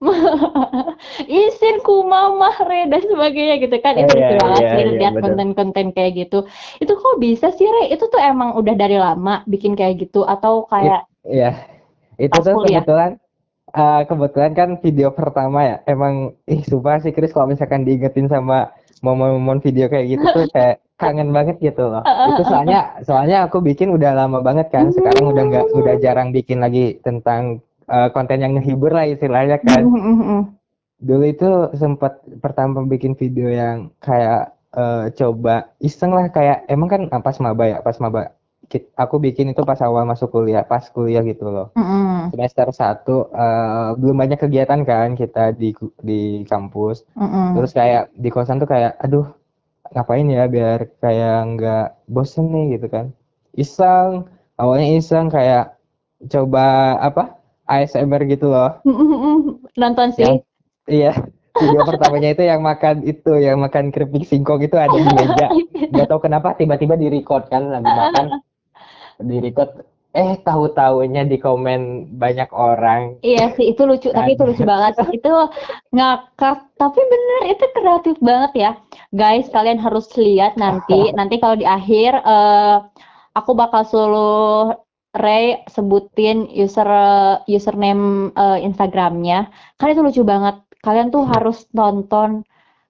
[1.28, 3.96] Isin ku mama Re dan sebagainya gitu kan.
[3.96, 6.38] Itu Iya, lucu banget iya, sih iya, lihat konten-konten kayak gitu.
[6.80, 7.92] Itu kok bisa sih Re?
[7.92, 11.52] Itu tuh emang udah dari lama bikin kayak gitu atau kayak Iya,
[12.16, 12.80] itu tuh kuliah?
[12.80, 13.10] kebetulan
[13.74, 15.76] eh, kebetulan kan video pertama ya.
[15.86, 20.82] Emang ih sumpah sih Chris kalau misalkan diingetin sama momen-momen video kayak gitu tuh kayak
[21.00, 22.04] kangen banget gitu loh.
[22.04, 24.92] Itu soalnya soalnya aku bikin udah lama banget kan.
[24.92, 29.86] Sekarang udah nggak udah jarang bikin lagi tentang eh, konten yang ngehibur lah istilahnya kan.
[31.00, 37.02] Dulu itu sempat pertama bikin video yang kayak eh, coba iseng lah kayak emang kan
[37.10, 38.36] ah, pas maba ya, pas maba.
[38.94, 41.74] Aku bikin itu pas awal masuk kuliah, pas kuliah gitu loh.
[41.74, 42.30] Mm-mm.
[42.30, 47.02] semester satu eh, belum banyak kegiatan kan kita di di kampus.
[47.18, 47.58] Mm-mm.
[47.58, 49.26] terus kayak di kosan tuh kayak aduh
[49.90, 53.06] ngapain ya biar kayak nggak bosen nih gitu kan.
[53.58, 55.74] Iseng awalnya iseng kayak
[56.30, 57.34] coba apa
[57.66, 58.78] ASMR gitu loh.
[59.80, 60.22] Nonton sih.
[60.22, 60.34] Yang
[60.86, 61.12] iya
[61.58, 65.48] video pertamanya itu yang makan itu yang makan keripik singkong itu ada di meja.
[65.92, 68.26] Nggak tahu kenapa tiba-tiba di record kan lagi makan
[69.22, 74.66] di record eh tahu-tahunya di komen banyak orang Iya sih, itu lucu, tapi itu lucu
[74.66, 74.98] banget.
[75.14, 75.30] Itu
[75.94, 78.70] ngakak, tapi bener itu kreatif banget ya.
[79.14, 80.98] Guys, kalian harus lihat nanti.
[81.18, 82.76] Nanti kalau di akhir eh
[83.38, 84.74] aku bakal suruh
[85.10, 86.86] Ray sebutin user
[87.46, 89.50] username eh, Instagramnya.
[89.78, 90.56] Karena itu lucu banget.
[90.82, 92.42] Kalian tuh harus nonton.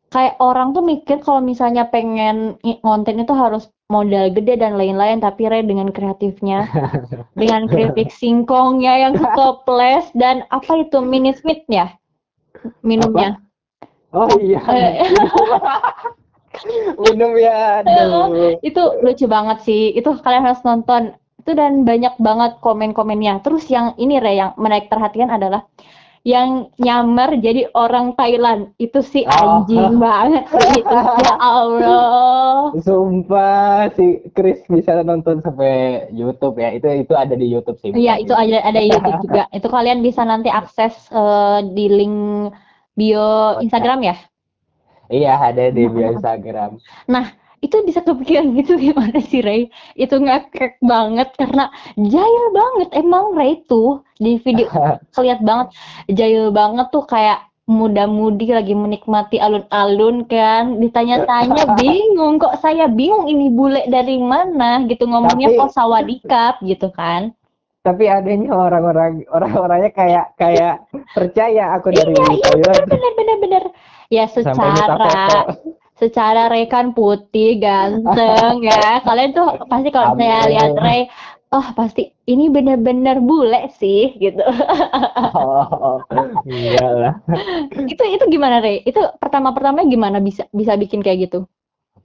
[0.09, 5.50] Kayak orang tuh mikir kalau misalnya pengen konten itu harus modal gede dan lain-lain, tapi
[5.50, 6.70] Ray dengan kreatifnya.
[7.40, 11.90] Dengan keripik singkongnya yang ketoples dan apa itu minute meat ya
[12.85, 13.40] minumnya
[14.14, 14.61] oh iya.
[16.61, 16.66] Eh,
[17.07, 18.59] minum ya aduh.
[18.59, 19.94] Itu lucu banget sih.
[19.94, 21.14] Itu kalian harus nonton.
[21.38, 23.38] Itu dan banyak banget komen-komennya.
[23.46, 25.62] Terus yang ini Re yang menarik perhatian adalah
[26.21, 28.77] yang nyamar jadi orang Thailand.
[28.77, 29.65] Itu sih Oh.
[29.65, 30.45] anjing banget.
[30.49, 32.77] Sih itu ya Allah.
[32.77, 36.71] Sumpah si Chris bisa nonton sampai YouTube ya.
[36.71, 37.91] Itu itu ada di YouTube sih.
[37.91, 39.43] Iya, itu ada ada di YouTube juga.
[39.51, 42.17] Itu kalian bisa nanti akses eh, di link
[42.93, 44.17] bio Instagram ya.
[45.09, 46.79] iya ada di bio Instagram.
[47.09, 49.68] Nah, itu bisa kepikiran gitu gimana sih Ray?
[49.96, 52.88] Itu ngakak banget karena jahil banget.
[52.96, 54.68] Emang Ray tuh di video
[55.14, 55.68] kelihatan banget
[56.12, 60.81] jahil banget tuh kayak muda-mudi lagi menikmati alun-alun kan.
[60.81, 62.90] Ditanya-tanya bingung kok saya?
[62.90, 64.83] Bingung ini bule dari mana?
[64.88, 67.37] gitu ngomongnya kok sawadikap gitu kan.
[67.81, 70.85] Tapi adanya orang-orang orang-orangnya kayak kayak
[71.16, 73.62] percaya aku dari iya iya Thailand bener bener bener.
[74.12, 75.49] Ya secara
[76.01, 78.99] secara Ray kan putih ganteng ya.
[79.07, 81.13] Kalian tuh pasti kalau saya lihat Ray
[81.53, 84.41] oh pasti ini bener-bener bule sih gitu.
[85.37, 86.01] Oh,
[86.49, 87.15] enggak lah
[87.85, 88.81] itu itu gimana Ray?
[88.89, 91.45] Itu pertama pertamanya gimana bisa bisa bikin kayak gitu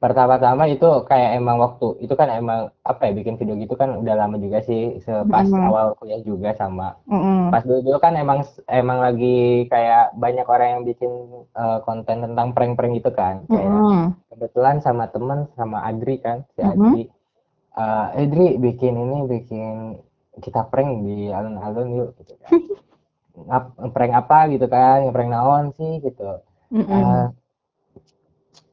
[0.06, 4.14] pertama-tama itu kayak emang waktu itu kan emang apa ya bikin video gitu kan udah
[4.14, 5.66] lama juga sih pas Mhm.
[5.66, 7.50] awal kuliah juga sama Mhm.
[7.50, 11.10] pas dulu dulu kan emang emang lagi kayak banyak orang yang bikin
[11.54, 14.02] uh, konten tentang prank-prank gitu kan kayak Mhm.
[14.30, 16.62] kebetulan sama temen sama Adri kan si.
[16.62, 17.02] Adri
[17.74, 19.98] uh, Adri bikin ini bikin
[20.38, 22.52] kita prank di alun-alun yuk gitu kan
[23.96, 26.30] prank apa gitu kan prank naon sih gitu
[26.70, 26.90] Mhm.
[26.90, 27.26] Uh,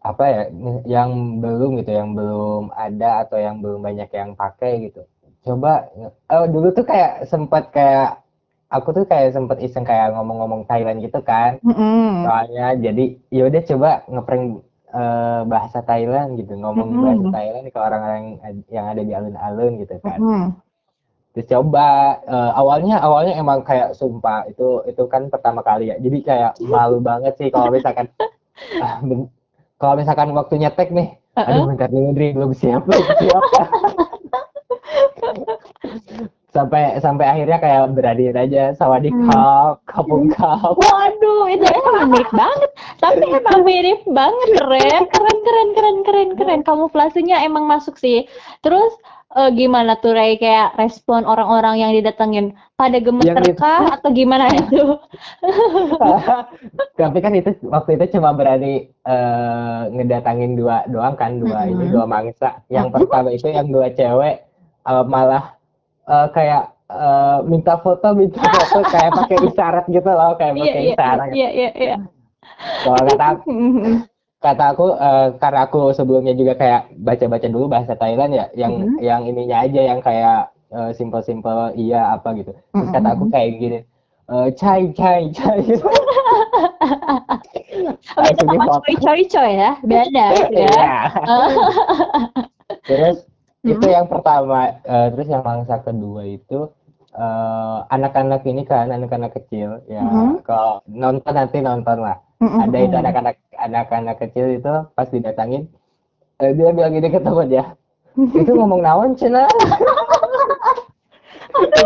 [0.02, 0.42] apa ya
[0.84, 5.06] yang belum gitu yang belum ada atau yang belum banyak yang pakai gitu
[5.46, 5.86] coba
[6.26, 8.18] oh dulu tuh kayak sempat kayak
[8.66, 12.26] aku tuh kayak sempat iseng kayak ngomong-ngomong Thailand gitu kan Mhm.
[12.26, 14.44] soalnya jadi yaudah coba ngeprank
[14.90, 17.02] uh, bahasa Thailand gitu ngomong Mhm.
[17.02, 18.22] bahasa Thailand ke orang-orang
[18.70, 20.46] yang ada di alun-alun gitu kan Mhm.
[21.32, 21.86] terus coba
[22.26, 26.98] uh, awalnya awalnya emang kayak sumpah itu itu kan pertama kali ya jadi kayak malu
[26.98, 28.10] banget sih kalau misalkan
[28.84, 28.98] ah,
[29.82, 33.42] kalau misalkan waktu nyetek nih aduh bentar dulu Dri belum siap belum siap
[36.52, 39.24] sampai sampai akhirnya kayak beraniin aja sawadee Hmm.
[39.32, 42.70] kap kapung kap Waduh, itu emang mirip banget.
[43.00, 46.60] Tapi emang mirip banget, keren, keren, keren, keren, keren, keren.
[46.60, 48.28] Kamuflasenya emang masuk sih.
[48.60, 48.92] Terus
[49.32, 52.52] eh, gimana tuh Ray kayak respon orang-orang yang didatengin?
[52.74, 53.60] Pada gemeter Yang itu.
[53.60, 54.82] kah atau gimana itu?
[57.00, 61.94] tapi kan itu waktu itu cuma berani eh, ngedatangin dua doang kan dua ini Mm-mm.
[61.94, 64.44] dua mangsa yang pertama itu yang dua cewek
[64.84, 65.56] eh, malah
[66.06, 70.82] eh, kayak eh, minta foto minta foto kayak pakai isyarat gitu loh kayak Iya, pakai
[70.82, 71.96] iya, isyarat iya, iya, iya.
[72.84, 73.28] kalau kata.
[74.42, 78.98] Kata aku eh, karena aku sebelumnya juga kayak baca-baca dulu bahasa Thailand ya yang Mhm.
[78.98, 83.32] yang ininya aja yang kayak eh, simple-simple iya apa gitu terus kata aku Mhm.
[83.32, 83.78] kayak gini
[84.28, 85.62] eh, cai cai cai
[88.12, 90.68] Oh, itu sama foto coy-coy ya, beda gitu ya.
[90.68, 90.96] Iya.
[92.88, 93.16] terus
[93.62, 93.94] itu Mhm.
[93.94, 96.66] yang pertama Eh, terus yang mangsa kedua itu
[97.88, 100.42] anak-anak ini kan anak-anak kecil ya Mhm.
[100.42, 102.58] kalau nonton nanti nonton lah Mhm.
[102.58, 105.70] ada itu anak-anak anak-anak kecil itu pas didatangin
[106.42, 107.64] eh, dia bilang gini ke temannya
[108.18, 109.46] itu ngomong naon cina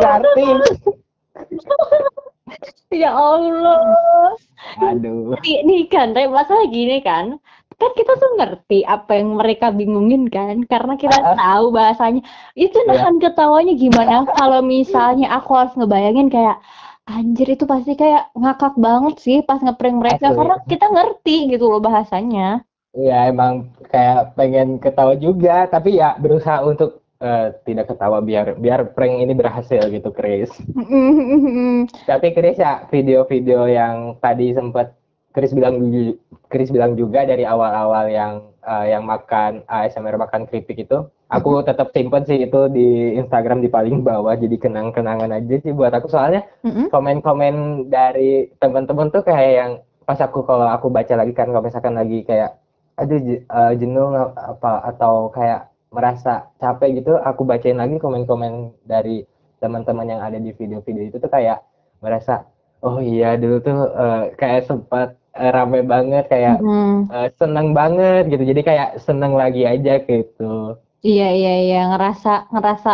[0.06, 0.46] arti
[2.94, 3.82] Ya Allah.
[4.78, 7.36] aduh Nih, nih kan, tapi masalah gini kan,
[7.76, 11.34] kan kita tuh ngerti apa yang mereka bingungin kan, karena kita ah.
[11.36, 12.22] tahu bahasanya.
[12.54, 12.94] Itu Iya.
[12.94, 16.56] nahan ketawanya gimana kalau misalnya aku harus ngebayangin kayak,
[17.06, 20.38] anjir itu pasti kayak ngakak banget sih pas ngeprank mereka, Asli.
[20.42, 22.66] karena kita ngerti gitu loh bahasanya.
[22.96, 28.96] ya emang kayak pengen ketawa juga tapi ya berusaha untuk eh, tidak ketawa biar biar
[28.96, 30.48] prank ini berhasil gitu Chris
[32.08, 34.96] tapi Chris ya video-video yang tadi sempat
[35.36, 35.76] Chris bilang
[36.48, 38.32] Chris bilang juga dari awal-awal yang
[38.64, 43.66] eh, yang makan ASMR makan keripik itu aku tetap simpen sih itu di Instagram di
[43.66, 46.86] paling bawah jadi kenang-kenangan aja sih buat aku soalnya Mm-mm.
[46.90, 49.72] komen-komen dari teman-teman tuh kayak yang
[50.06, 52.54] pas aku kalau aku baca lagi kan kalau misalkan lagi kayak
[52.94, 59.26] aduh eh, jenuh apa atau kayak merasa capek gitu aku bacain lagi komen-komen dari
[59.58, 61.58] teman-teman yang ada di video-video itu tuh kayak
[61.98, 62.46] merasa
[62.86, 67.10] oh iya dulu tuh eh, kayak sempat eh, rame banget kayak Mm-mm.
[67.10, 71.78] eh, seneng banget gitu jadi kayak seneng lagi aja gitu Iya iya iya.
[71.92, 72.90] Ngerasa ngerasa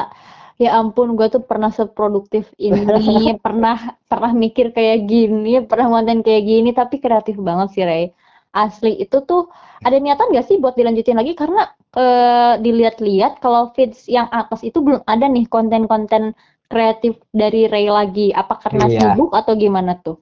[0.62, 6.44] ya ampun gue tuh pernah seproduktif ini pernah pernah mikir kayak gini pernah konten kayak
[6.46, 6.70] gini.
[6.74, 8.04] Tapi kreatif banget sih Ray.
[8.52, 9.48] Asli itu tuh
[9.80, 11.32] ada niatan gak sih buat dilanjutin lagi?
[11.32, 16.36] Karena eh, dilihat-lihat kalau feeds yang atas itu belum ada nih konten-konten
[16.68, 18.28] kreatif dari Ray lagi.
[18.32, 19.16] Apa karena Iya.
[19.16, 20.20] sibuk atau gimana tuh?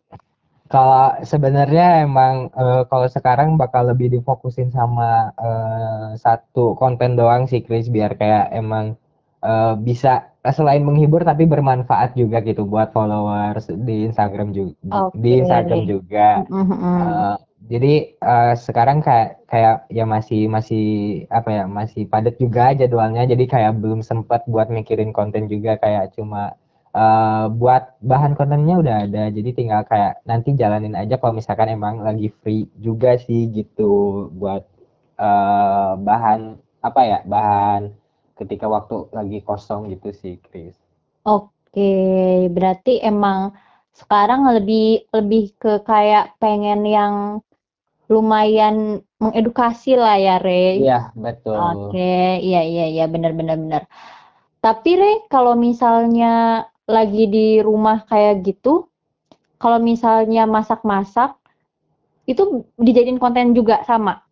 [0.70, 7.58] Kalau sebenarnya emang eh, kalau sekarang bakal lebih difokusin sama eh, satu konten doang sih
[7.66, 8.94] Chris biar kayak emang
[9.42, 15.38] eh, bisa selain menghibur tapi bermanfaat juga gitu buat followers di Instagram juga di Oke.
[15.42, 16.46] Instagram juga.
[16.46, 16.98] Mm-mm.
[17.02, 20.84] Eh, jadi eh, sekarang kayak kayak ya masih masih
[21.34, 26.14] apa ya masih padat juga jadwalnya jadi kayak belum sempat buat mikirin konten juga kayak
[26.14, 26.54] cuma
[26.96, 31.94] eh, buat bahan kontennya udah ada jadi tinggal kayak nanti jalanin aja kalau misalkan emang
[32.06, 33.90] lagi free juga sih gitu
[34.40, 34.62] buat
[35.20, 36.40] eh, bahan
[36.88, 37.82] apa ya bahan
[38.38, 40.76] ketika waktu lagi kosong gitu sih Chris
[41.28, 41.80] Oke,
[42.56, 43.40] berarti emang
[44.00, 44.80] sekarang lebih
[45.16, 47.14] lebih ke kayak pengen yang
[48.12, 48.76] lumayan
[49.22, 50.74] mengedukasi lah ya, Rey.
[50.78, 51.98] iya betul Oke,
[52.46, 53.82] iya iya iya benar benar benar.
[54.64, 56.26] Tapi Rey, kalau misalnya
[56.90, 58.90] lagi di rumah kayak gitu,
[59.56, 61.38] kalau misalnya masak-masak
[62.26, 64.22] itu dijadiin konten juga sama.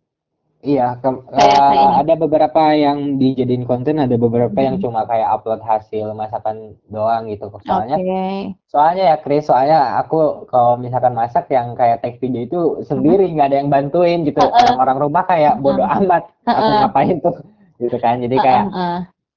[0.59, 2.03] Iya, ke- ini.
[2.03, 4.83] ada beberapa yang dijadiin konten, ada beberapa yang Mhm.
[4.83, 7.47] cuma kayak upload hasil masakan doang gitu.
[7.63, 8.59] Soalnya, Oke.
[8.67, 13.55] soalnya ya Chris, soalnya aku kalau misalkan masak yang kayak take video itu sendiri, nggak
[13.55, 14.43] ada yang bantuin gitu.
[14.43, 17.35] Orang-orang rumah kayak bodoh heeh, amat, aku ngapain tuh,
[17.79, 18.19] gitu kan.
[18.19, 18.63] Jadi kayak.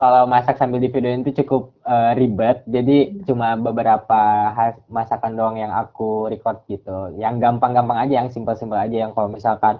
[0.02, 2.66] Kalau masak sambil di videoin itu cukup eh, ribet.
[2.66, 4.50] Jadi cuma beberapa
[4.90, 7.14] masakan doang yang aku record gitu.
[7.14, 9.06] Yang gampang-gampang aja, yang simpel-simpel aja.
[9.06, 9.74] Yang kalau misalkan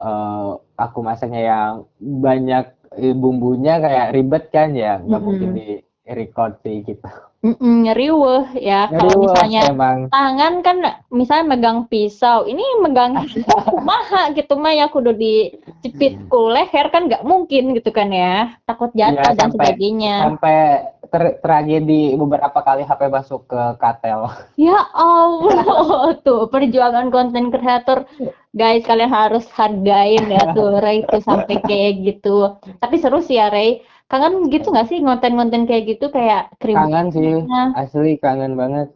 [0.00, 2.64] eh, aku masaknya yang banyak
[2.96, 5.56] eh, bumbunya kayak ribet kan ya, nggak mungkin Mhm.
[5.60, 5.68] di
[6.08, 7.08] record sih gitu.
[7.46, 8.90] Mm-mm, ngeriweh ya.
[8.90, 10.76] Kalau misalnya emang tangan kan
[11.14, 13.14] misalnya megang pisau, ini megang
[13.70, 18.58] kumaha gitu mah ya kudu dicepit ku leher kan nggak mungkin gitu kan ya.
[18.66, 20.14] Takut ya jatuh dan sampai sebagainya.
[20.26, 20.58] sampai
[21.06, 24.26] ter- tragedi beberapa kali HP masuk ke katel.
[24.66, 28.10] Ya Allah, tuh perjuangan konten kreator.
[28.56, 32.56] Guys, kalian harus hargain ya tuh Ray tuh sampai kayak gitu.
[32.80, 33.84] Tapi seru sih ya Ray.
[34.10, 36.42] Kangen gitu nggak sih konten-konten kayak gitu kayak
[36.74, 37.62] Kangen sih, keributannya?
[37.80, 38.88] asli kangen banget.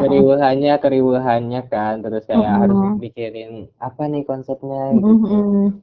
[0.00, 2.98] keriuhannya keriuhannya kan terus kayak harus Mm-mm.
[3.02, 3.50] mikirin
[3.88, 5.82] apa nih konsepnya gitu Mm-mm.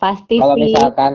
[0.00, 1.12] Pasti kalau misalkan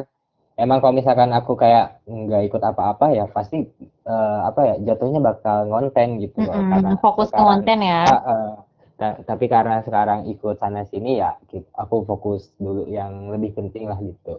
[0.63, 3.57] emang kalau misalkan aku kayak nggak ikut apa-apa ya pasti
[4.05, 6.69] eh, apa ya jatuhnya bakal ngonten gitu Mm-mm.
[6.71, 8.01] karena Fokus ke sekarang konten ya.
[8.31, 8.51] eh,
[8.99, 11.33] ta- tapi karena sekarang ikut sana sini ya
[11.81, 14.35] aku fokus dulu yang lebih penting lah gitu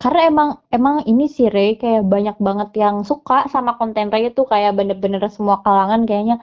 [0.00, 4.42] Karena emang emang ini sih Ray kayak banyak banget yang suka sama konten Ray itu
[4.42, 6.40] kayak bener-bener semua kalangan kayaknya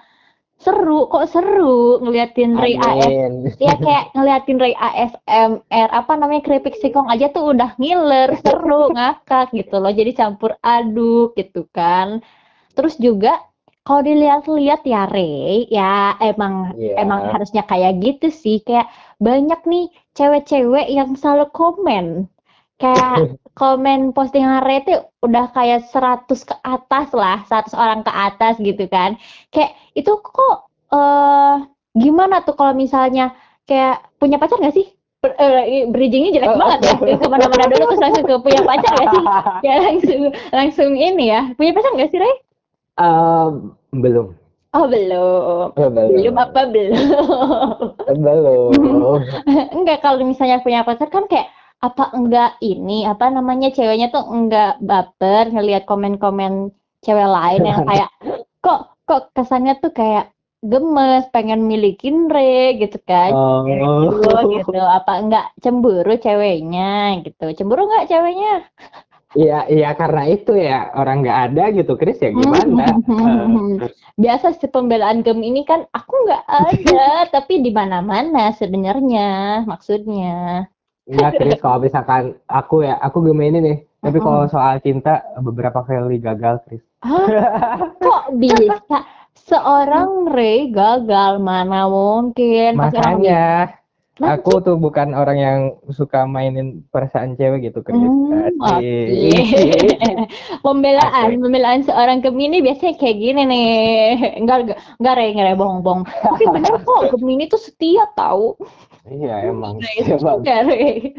[0.60, 6.76] seru kok seru ngeliatin Ray AS amin ya kayak ngeliatin Ray ASMR apa namanya keripik
[6.76, 9.92] singkong aja tuh udah ngiler seru ngakak gitu loh.
[9.92, 12.20] Jadi campur aduk gitu kan.
[12.76, 13.40] Terus juga
[13.88, 17.02] kalau dilihat-lihat ya Ray ya emang Iya.
[17.02, 18.60] emang harusnya kayak gitu sih.
[18.62, 22.06] Kayak banyak nih cewek-cewek yang selalu komen
[22.80, 28.56] kayak komen postingan Ray itu udah kayak 100 ke atas lah 100 orang ke atas
[28.58, 29.20] gitu kan.
[29.52, 31.56] Kayak itu kok eh
[31.94, 33.36] gimana tuh kalau misalnya
[33.68, 34.88] kayak punya pacar nggak sih?
[35.20, 36.94] Ber- eh, bridgingnya jelek banget ya.
[36.96, 39.24] Ke ke mana-mana dulu terus langsung ke punya pacar nggak sih?
[39.68, 40.22] Ya langsung
[40.56, 41.42] langsung ini ya.
[41.60, 42.36] Punya pacar nggak sih Ray?
[43.00, 43.52] Em,
[44.00, 44.28] belum.
[44.70, 45.74] Oh belum.
[45.76, 46.14] Eh, belum.
[46.16, 46.96] Belum apa belum?
[48.06, 49.20] Belum.
[49.74, 54.84] Enggak kalau misalnya punya pacar kan kayak apa enggak ini apa namanya ceweknya tuh enggak
[54.84, 58.10] baper ngelihat komen-komen cewek lain yang kayak
[58.60, 63.64] kok kok kesannya tuh kayak gemes pengen milikin re gitu kan Oh.
[63.64, 68.68] Cemburu gitu apa enggak cemburu ceweknya gitu cemburu enggak ceweknya
[69.38, 72.98] Iya, iya karena itu ya orang nggak ada gitu, Chris ya gimana?
[74.26, 77.06] Biasa sih pembelaan gem ini kan aku nggak ada
[77.38, 80.66] tapi di mana-mana sebenarnya maksudnya
[81.10, 83.78] Enggak, Chris kalau misalkan aku ya, aku gemini nih.
[84.00, 86.84] Tapi kalau soal cinta beberapa kali gagal, Chris.
[87.04, 87.28] Hah?
[88.06, 88.80] Kok bisa
[89.36, 91.42] seorang Ray gagal?
[91.44, 92.80] Mana mungkin?
[92.80, 93.76] Makanya
[94.24, 95.60] aku tuh bukan orang yang
[95.92, 98.00] suka mainin perasaan cewek gitu, Chris.
[98.00, 98.94] Hmm, oke.
[100.66, 101.40] Pembelaan, Asik.
[101.44, 103.68] pembelaan seorang Gemini biasanya kayak gini nih.
[104.40, 106.04] Enggak, enggak, enggak Ray, enggak bohong-bohong.
[106.08, 108.56] Tapi bener kok Gemini tuh setia tahu.
[109.10, 109.76] Iya, emang.
[109.84, 110.38] Ray, Emang.
[110.46, 110.94] enggak Ray.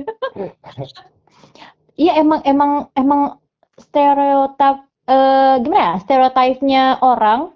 [2.01, 3.37] Iya emang emang emang
[3.77, 5.95] stereotip eh gimana ya?
[6.01, 7.53] Stereotipnya orang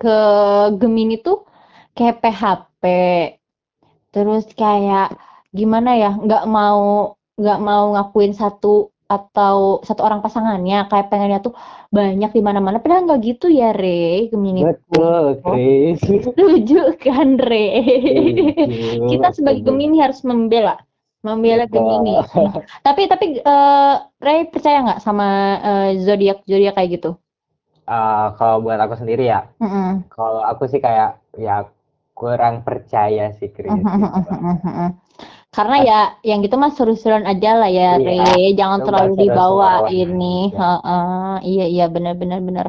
[0.00, 0.18] ke
[0.80, 1.44] Gemini tuh
[1.92, 2.82] kayak PHP.
[4.08, 5.12] Terus kayak
[5.52, 6.16] gimana ya?
[6.16, 11.54] Nggak mau nggak mau ngakuin satu atau satu orang pasangannya kayak pengennya tuh
[11.94, 14.66] banyak di mana-mana padahal nggak gitu ya Re Gemini.
[14.66, 15.98] Betul, Chris.
[16.26, 17.68] Setuju kan Re
[19.06, 19.62] kita sebagai.
[19.62, 20.82] Gemini harus membela
[21.22, 21.80] membela Betul.
[21.80, 22.14] Gemini
[22.86, 25.28] tapi tapi eh Ray percaya nggak sama
[25.62, 27.14] eh, zodiak zodiak kayak gitu
[27.86, 30.10] Eh, kalau buat aku sendiri ya, Mm-mm.
[30.10, 31.70] kalau aku sih kayak ya
[32.18, 33.70] kurang percaya sih, Chris.
[33.70, 33.86] gitu.
[35.56, 38.52] karena ya yang gitu mah seru-seruan aja lah ya Iya, Re.
[38.52, 40.52] Jangan terlalu dibawa ini.
[40.52, 41.84] Heeh, iya iya.
[41.88, 42.66] Benar-benar benar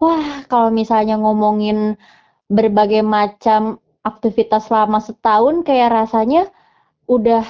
[0.00, 2.00] wah kalau misalnya ngomongin
[2.48, 6.48] berbagai macam aktivitas selama setahun kayak rasanya
[7.04, 7.44] udah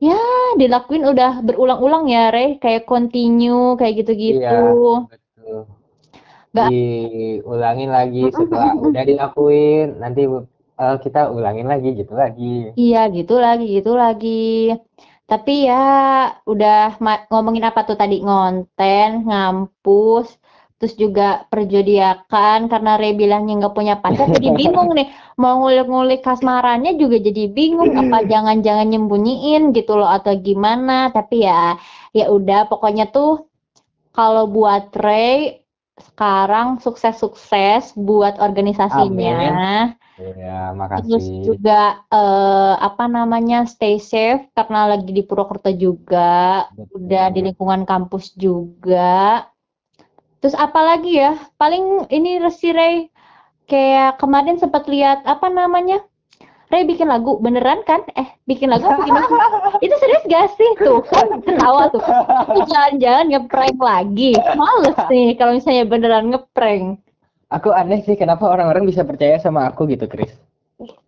[0.00, 0.16] ya
[0.56, 2.56] dilakuin udah berulang-ulang ya Re.
[2.56, 5.04] Kayak continue kayak gitu-gitu.
[5.04, 5.58] Iya, betul.
[6.50, 10.26] Nggak- Diulangin lagi setelah udah dilakuin, nanti
[10.80, 12.72] eh, kita ulangin lagi gitu lagi.
[12.74, 14.72] Iya, gitu lagi, gitu lagi.
[15.30, 15.84] Tapi ya
[16.42, 16.98] udah
[17.30, 20.26] ngomongin apa tuh tadi ngonten, ngampus,
[20.80, 26.96] terus juga perjodiakan karena Ray bilangnya nggak punya pacar jadi bingung nih mau ngulik-ngulik kasmarannya
[26.96, 31.76] juga jadi bingung apa jangan-jangan nyembunyiin gitu loh atau gimana tapi ya
[32.16, 33.44] ya udah pokoknya tuh
[34.16, 35.60] kalau buat Ray
[36.02, 39.40] sekarang sukses-sukses buat organisasinya.
[40.20, 41.44] Ya, Terus makasih.
[41.48, 47.46] juga eh, apa namanya stay safe karena lagi di Purwokerto juga, udah di Betul.
[47.48, 49.48] lingkungan kampus juga.
[50.44, 51.36] Terus apa lagi ya?
[51.56, 53.08] Paling ini Resi Ray
[53.64, 56.04] kayak kemarin sempat lihat apa namanya?
[56.70, 58.06] Ray bikin lagu beneran kan?
[58.14, 59.26] Eh bikin lagu apa gimana?
[59.84, 61.02] Itu serius gak sih tuh?
[61.02, 61.98] Kan ketawa tuh.
[62.54, 64.38] Itu jangan-jangan ngeprank lagi.
[64.54, 67.02] Males nih kalau misalnya beneran ngeprank.
[67.50, 70.30] Aku aneh sih kenapa orang-orang bisa percaya sama aku gitu, Chris.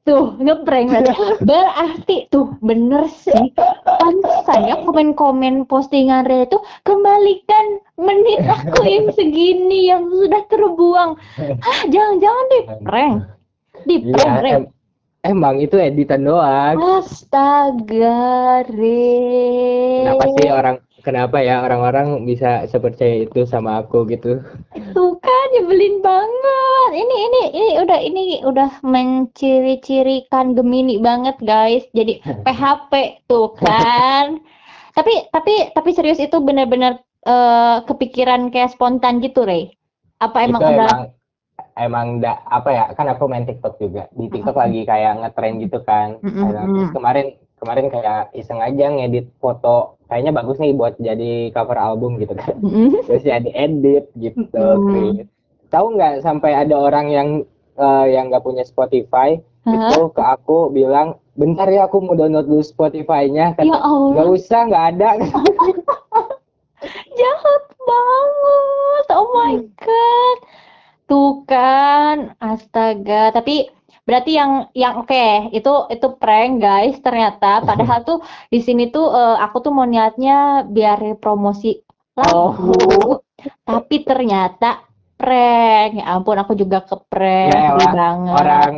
[0.02, 1.14] Tuh, ngeprank berarti.
[1.46, 3.54] Berarti tuh bener sih.
[3.86, 11.14] Pantesan ya komen-komen postingan Ray itu kembalikan menit aku yang segini yang sudah terbuang.
[11.38, 13.14] Hah, jangan-jangan di prank.
[13.86, 14.81] Di prank, Iya, em-
[15.22, 16.76] emang itu editan doang.
[16.78, 20.02] Astaga, Ray.
[20.02, 24.42] Kenapa sih orang kenapa ya orang-orang bisa sepercaya itu sama aku gitu?
[24.94, 26.90] Tuh kan nyebelin banget.
[26.98, 31.86] Ini ini ini udah ini udah menciri-cirikan Gemini banget, guys.
[31.94, 34.42] Jadi PHP tuh kan.
[34.92, 39.72] tapi tapi tapi serius itu benar-benar eh, kepikiran kayak spontan gitu, Rey.
[40.20, 41.21] Apa emang itu udah emang
[41.78, 44.08] emang da, apa ya kan aku main TikTok juga.
[44.12, 46.20] Di TikTok lagi kayak ngetren gitu kan.
[46.22, 47.26] Nah, terus kemarin
[47.62, 49.96] kemarin kayak iseng aja ngedit foto.
[50.10, 52.52] Kayaknya bagus nih buat jadi cover album gitu kan.
[53.08, 54.60] Terus ya diedit gitu
[55.72, 57.28] tahu nggak sampai ada orang yang
[57.80, 62.60] eh, yang nggak punya Spotify itu ke aku bilang bentar ya aku mau download dulu
[62.60, 63.56] Spotify-nya.
[63.56, 64.12] Ya kata Allah.
[64.12, 65.08] nggak usah nggak ada.
[67.18, 69.06] Jahat banget.
[69.16, 69.54] Oh my.
[69.56, 69.71] Tuh
[71.52, 73.14] kan, astaga.
[73.36, 73.54] Tapi
[74.02, 76.96] berarti yang yang oke, itu itu prank guys.
[77.04, 81.68] Ternyata padahal tuh di sini tuh eh, aku tuh mau niatnya biar promosi
[82.18, 82.72] lagu.
[82.72, 83.20] Oh.
[83.62, 84.66] Tapi ternyata
[85.18, 85.90] prank.
[86.00, 88.34] Ya ampun, aku juga ke prank Ya elah, banget.
[88.34, 88.74] orang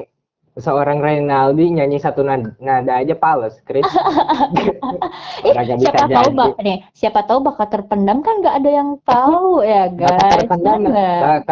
[0.55, 3.83] seorang Reynaldi nyanyi satu nada, nada aja pales, Chris.
[5.45, 9.91] Orang siapa tahu bak nih, siapa tahu bakat terpendam kan nggak ada yang tahu ya
[9.91, 10.47] guys.
[10.47, 11.43] terpendam, Ya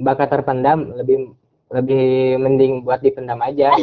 [0.00, 1.32] bakat terpendam lebih
[1.66, 3.74] lebih mending buat dipendam aja.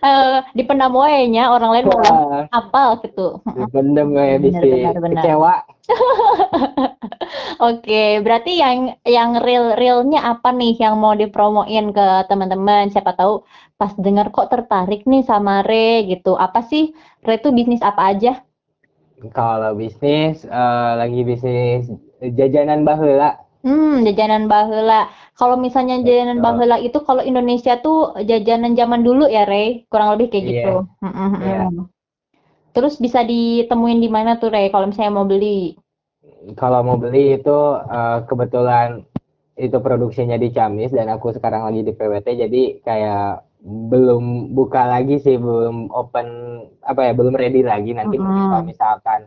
[0.00, 3.36] Eh, dipendam wae-nya orang lain mau Wah, apal gitu.
[3.52, 5.54] dipendam kayak Benar, bisa kecewa.
[7.68, 12.88] Oke, berarti yang yang real-realnya apa nih yang mau dipromoin ke teman-teman?
[12.88, 13.44] Siapa tahu
[13.76, 16.32] pas dengar kok tertarik nih sama Re gitu.
[16.38, 18.40] Apa sih Re itu bisnis apa aja?
[19.36, 21.92] Kalau bisnis eh, lagi bisnis
[22.24, 23.49] jajanan baheula.
[23.60, 25.12] Hmm, jajanan baheula.
[25.36, 26.44] Kalau misalnya jajanan Betul.
[26.48, 29.84] baheula itu kalau Indonesia tuh jajanan zaman dulu ya, Re?
[29.92, 30.50] Kurang lebih kayak Iya.
[30.52, 30.74] gitu.
[31.40, 31.60] Iya.
[31.68, 31.84] mm.
[32.70, 34.72] Terus bisa ditemuin di mana tuh, Re?
[34.72, 35.76] Kalau misalnya mau beli?
[36.56, 39.04] Kalau mau beli itu eh, kebetulan
[39.60, 45.20] itu produksinya di Ciamis dan aku sekarang lagi di PWT jadi kayak belum buka lagi
[45.20, 46.28] sih belum open
[46.80, 49.20] apa ya belum ready lagi nanti mungkin kalau misalkan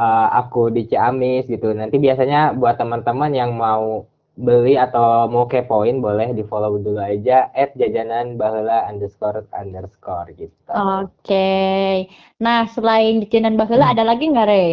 [0.00, 4.08] eh, aku di Ciamis gitu nanti biasanya buat teman-teman yang mau
[4.40, 10.56] beli atau mau kepoin boleh di follow dulu aja at jajanan baheula underscore underscore gitu
[10.72, 12.08] Oke.
[12.40, 14.66] Nah, selain jajanan baheula ada lagi nggak, Re?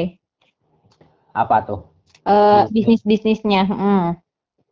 [1.35, 1.81] apa tuh
[2.23, 3.03] Eh, Bisnis.
[3.03, 3.63] bisnis-bisnisnya.
[3.67, 4.07] Mm.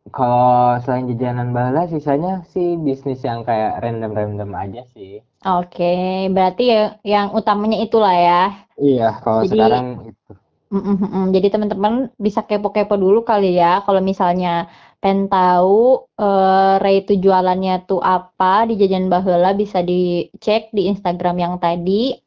[0.08, 5.92] kalau selain jajanan baheula sisanya sih bisnis yang kayak random-random aja sih Oke,
[6.30, 8.42] berarti ya yang utamanya itulah ya.
[8.76, 10.30] Iya, kalau Jadi- sekarang itu.
[10.66, 11.24] Mm, mm.
[11.30, 14.66] Jadi teman-teman bisa kepo-kepo dulu kali ya kalau misalnya
[14.98, 21.36] pengen tahu eh, Ray itu jualannya tuh apa di Jajan Baheula bisa dicek di Instagram
[21.38, 22.18] yang tadi.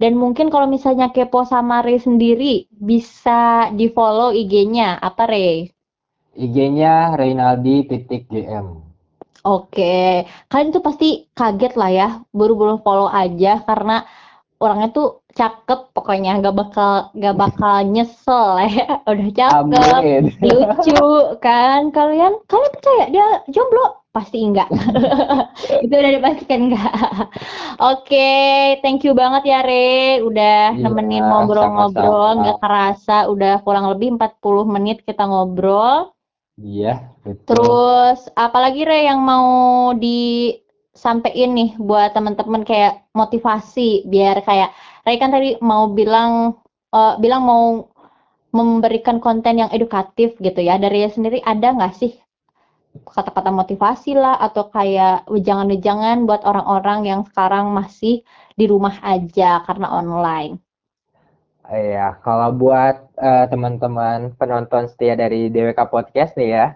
[0.00, 5.70] Dan mungkin kalau misalnya kepo sama Ray sendiri bisa di-follow IG-nya apa Ray?
[6.32, 8.82] IG-nya Reynaldi titik GM.
[9.42, 14.06] Oke, kalian tuh pasti kaget lah ya, buru-buru follow aja karena
[14.62, 20.22] orangnya tuh cakep pokoknya nggak bakal nggak bakal nyesel ya, udah cakep, Amin.
[20.46, 21.04] lucu
[21.42, 22.38] kan kalian?
[22.46, 23.98] Kalian percaya dia jomblo?
[24.12, 24.68] Pasti enggak
[25.84, 26.92] itu udah dipastikan enggak
[27.80, 28.28] oke
[28.84, 30.20] thank you banget ya Re.
[30.20, 36.12] Udah Iya, nemenin ngobrol-ngobrol nggak kerasa udah kurang lebih 40 menit kita ngobrol.
[36.60, 37.56] Iya, betul.
[37.56, 39.48] terus apalagi Re yang mau
[40.92, 44.70] disampaikan nih buat teman-teman kayak motivasi biar kayak
[45.02, 46.62] Re kan tadi mau bilang
[46.94, 47.64] eh, bilang mau
[48.52, 50.76] memberikan konten yang edukatif gitu ya.
[50.76, 52.12] Dari sendiri ada nggak sih
[52.92, 58.20] kata-kata motivasi lah atau kayak wejangan-wejangan buat orang-orang yang sekarang masih
[58.52, 60.60] di rumah aja karena online?
[61.72, 66.66] Iya, kalau buat uh, teman-teman penonton setia dari DWK Podcast nih ya,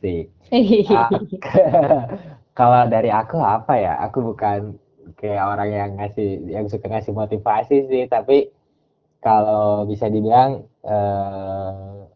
[0.00, 0.32] sih.
[0.88, 1.20] Uh,
[2.52, 3.94] kalau dari aku apa ya?
[4.08, 4.76] Aku bukan
[5.18, 8.52] kayak orang yang ngasih yang suka ngasih motivasi sih, tapi
[9.22, 12.06] kalau bisa dibilang uh,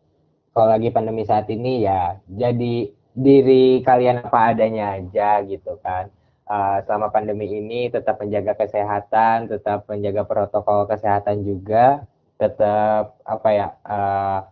[0.50, 6.12] kalau lagi pandemi saat ini ya jadi diri kalian apa adanya aja gitu kan.
[6.46, 12.06] Uh, selama pandemi ini tetap menjaga kesehatan, tetap menjaga protokol kesehatan juga,
[12.38, 14.46] tetap apa ya uh,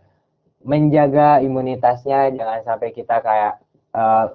[0.65, 3.64] menjaga imunitasnya, jangan sampai kita kayak
[3.95, 4.25] uh,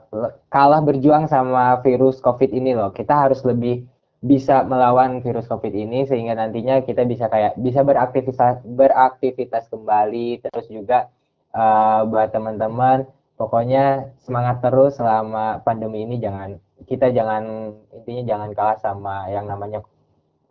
[0.48, 2.90] kalah berjuang sama virus COVID ini loh.
[2.90, 3.84] Kita harus lebih
[4.20, 10.68] bisa melawan virus COVID ini sehingga nantinya kita bisa kayak bisa beraktivitas beraktivitas kembali terus
[10.68, 11.08] juga
[11.56, 13.08] uh, buat teman-teman
[13.40, 19.80] pokoknya semangat terus selama pandemi ini jangan kita jangan intinya jangan kalah sama yang namanya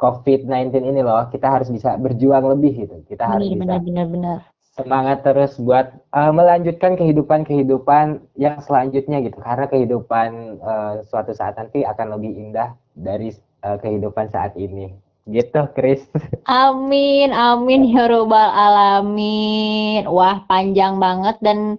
[0.01, 4.37] COVID-19 ini loh kita harus bisa berjuang lebih gitu kita harus bisa benar, benar, benar.
[4.79, 9.35] Semangat terus buat uh, melanjutkan kehidupan kehidupan yang selanjutnya gitu.
[9.43, 10.29] Karena kehidupan
[10.63, 13.35] uh, suatu saat nanti akan lebih indah dari
[13.67, 14.95] uh, kehidupan saat ini.
[15.27, 16.07] Gitu Chris.
[16.49, 20.07] Amin amin ya robbal alamin.
[20.07, 21.77] Wah panjang banget dan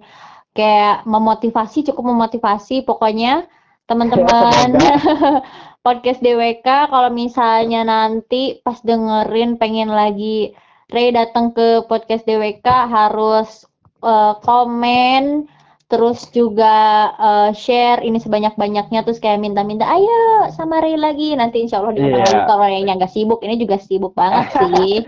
[0.55, 3.49] kayak memotivasi cukup memotivasi pokoknya.
[3.91, 4.79] Teman-teman
[5.85, 10.55] podcast DWK kalau misalnya nanti pas dengerin pengen lagi
[10.91, 13.65] Ray datang ke podcast DWK harus
[14.03, 15.47] uh, komen
[15.91, 21.83] terus juga uh, share ini sebanyak-banyaknya terus kayak minta-minta ayo sama Ray lagi nanti insya
[21.83, 22.47] Allah di yeah.
[22.47, 25.03] kalau Raynya nggak sibuk ini juga sibuk banget sih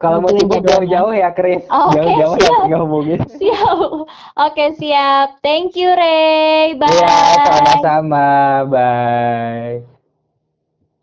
[0.00, 1.62] Kalau mau sibuk jauh-jauh ya, Chris.
[1.70, 3.22] Oh, jauh-jauh okay, ya ngomongin.
[3.38, 3.78] Siap.
[3.78, 5.38] Oke, okay, siap.
[5.46, 6.74] Thank you, Ray.
[6.74, 6.90] Bye.
[6.90, 8.26] Iya, sama-sama.
[8.66, 10.01] Bye.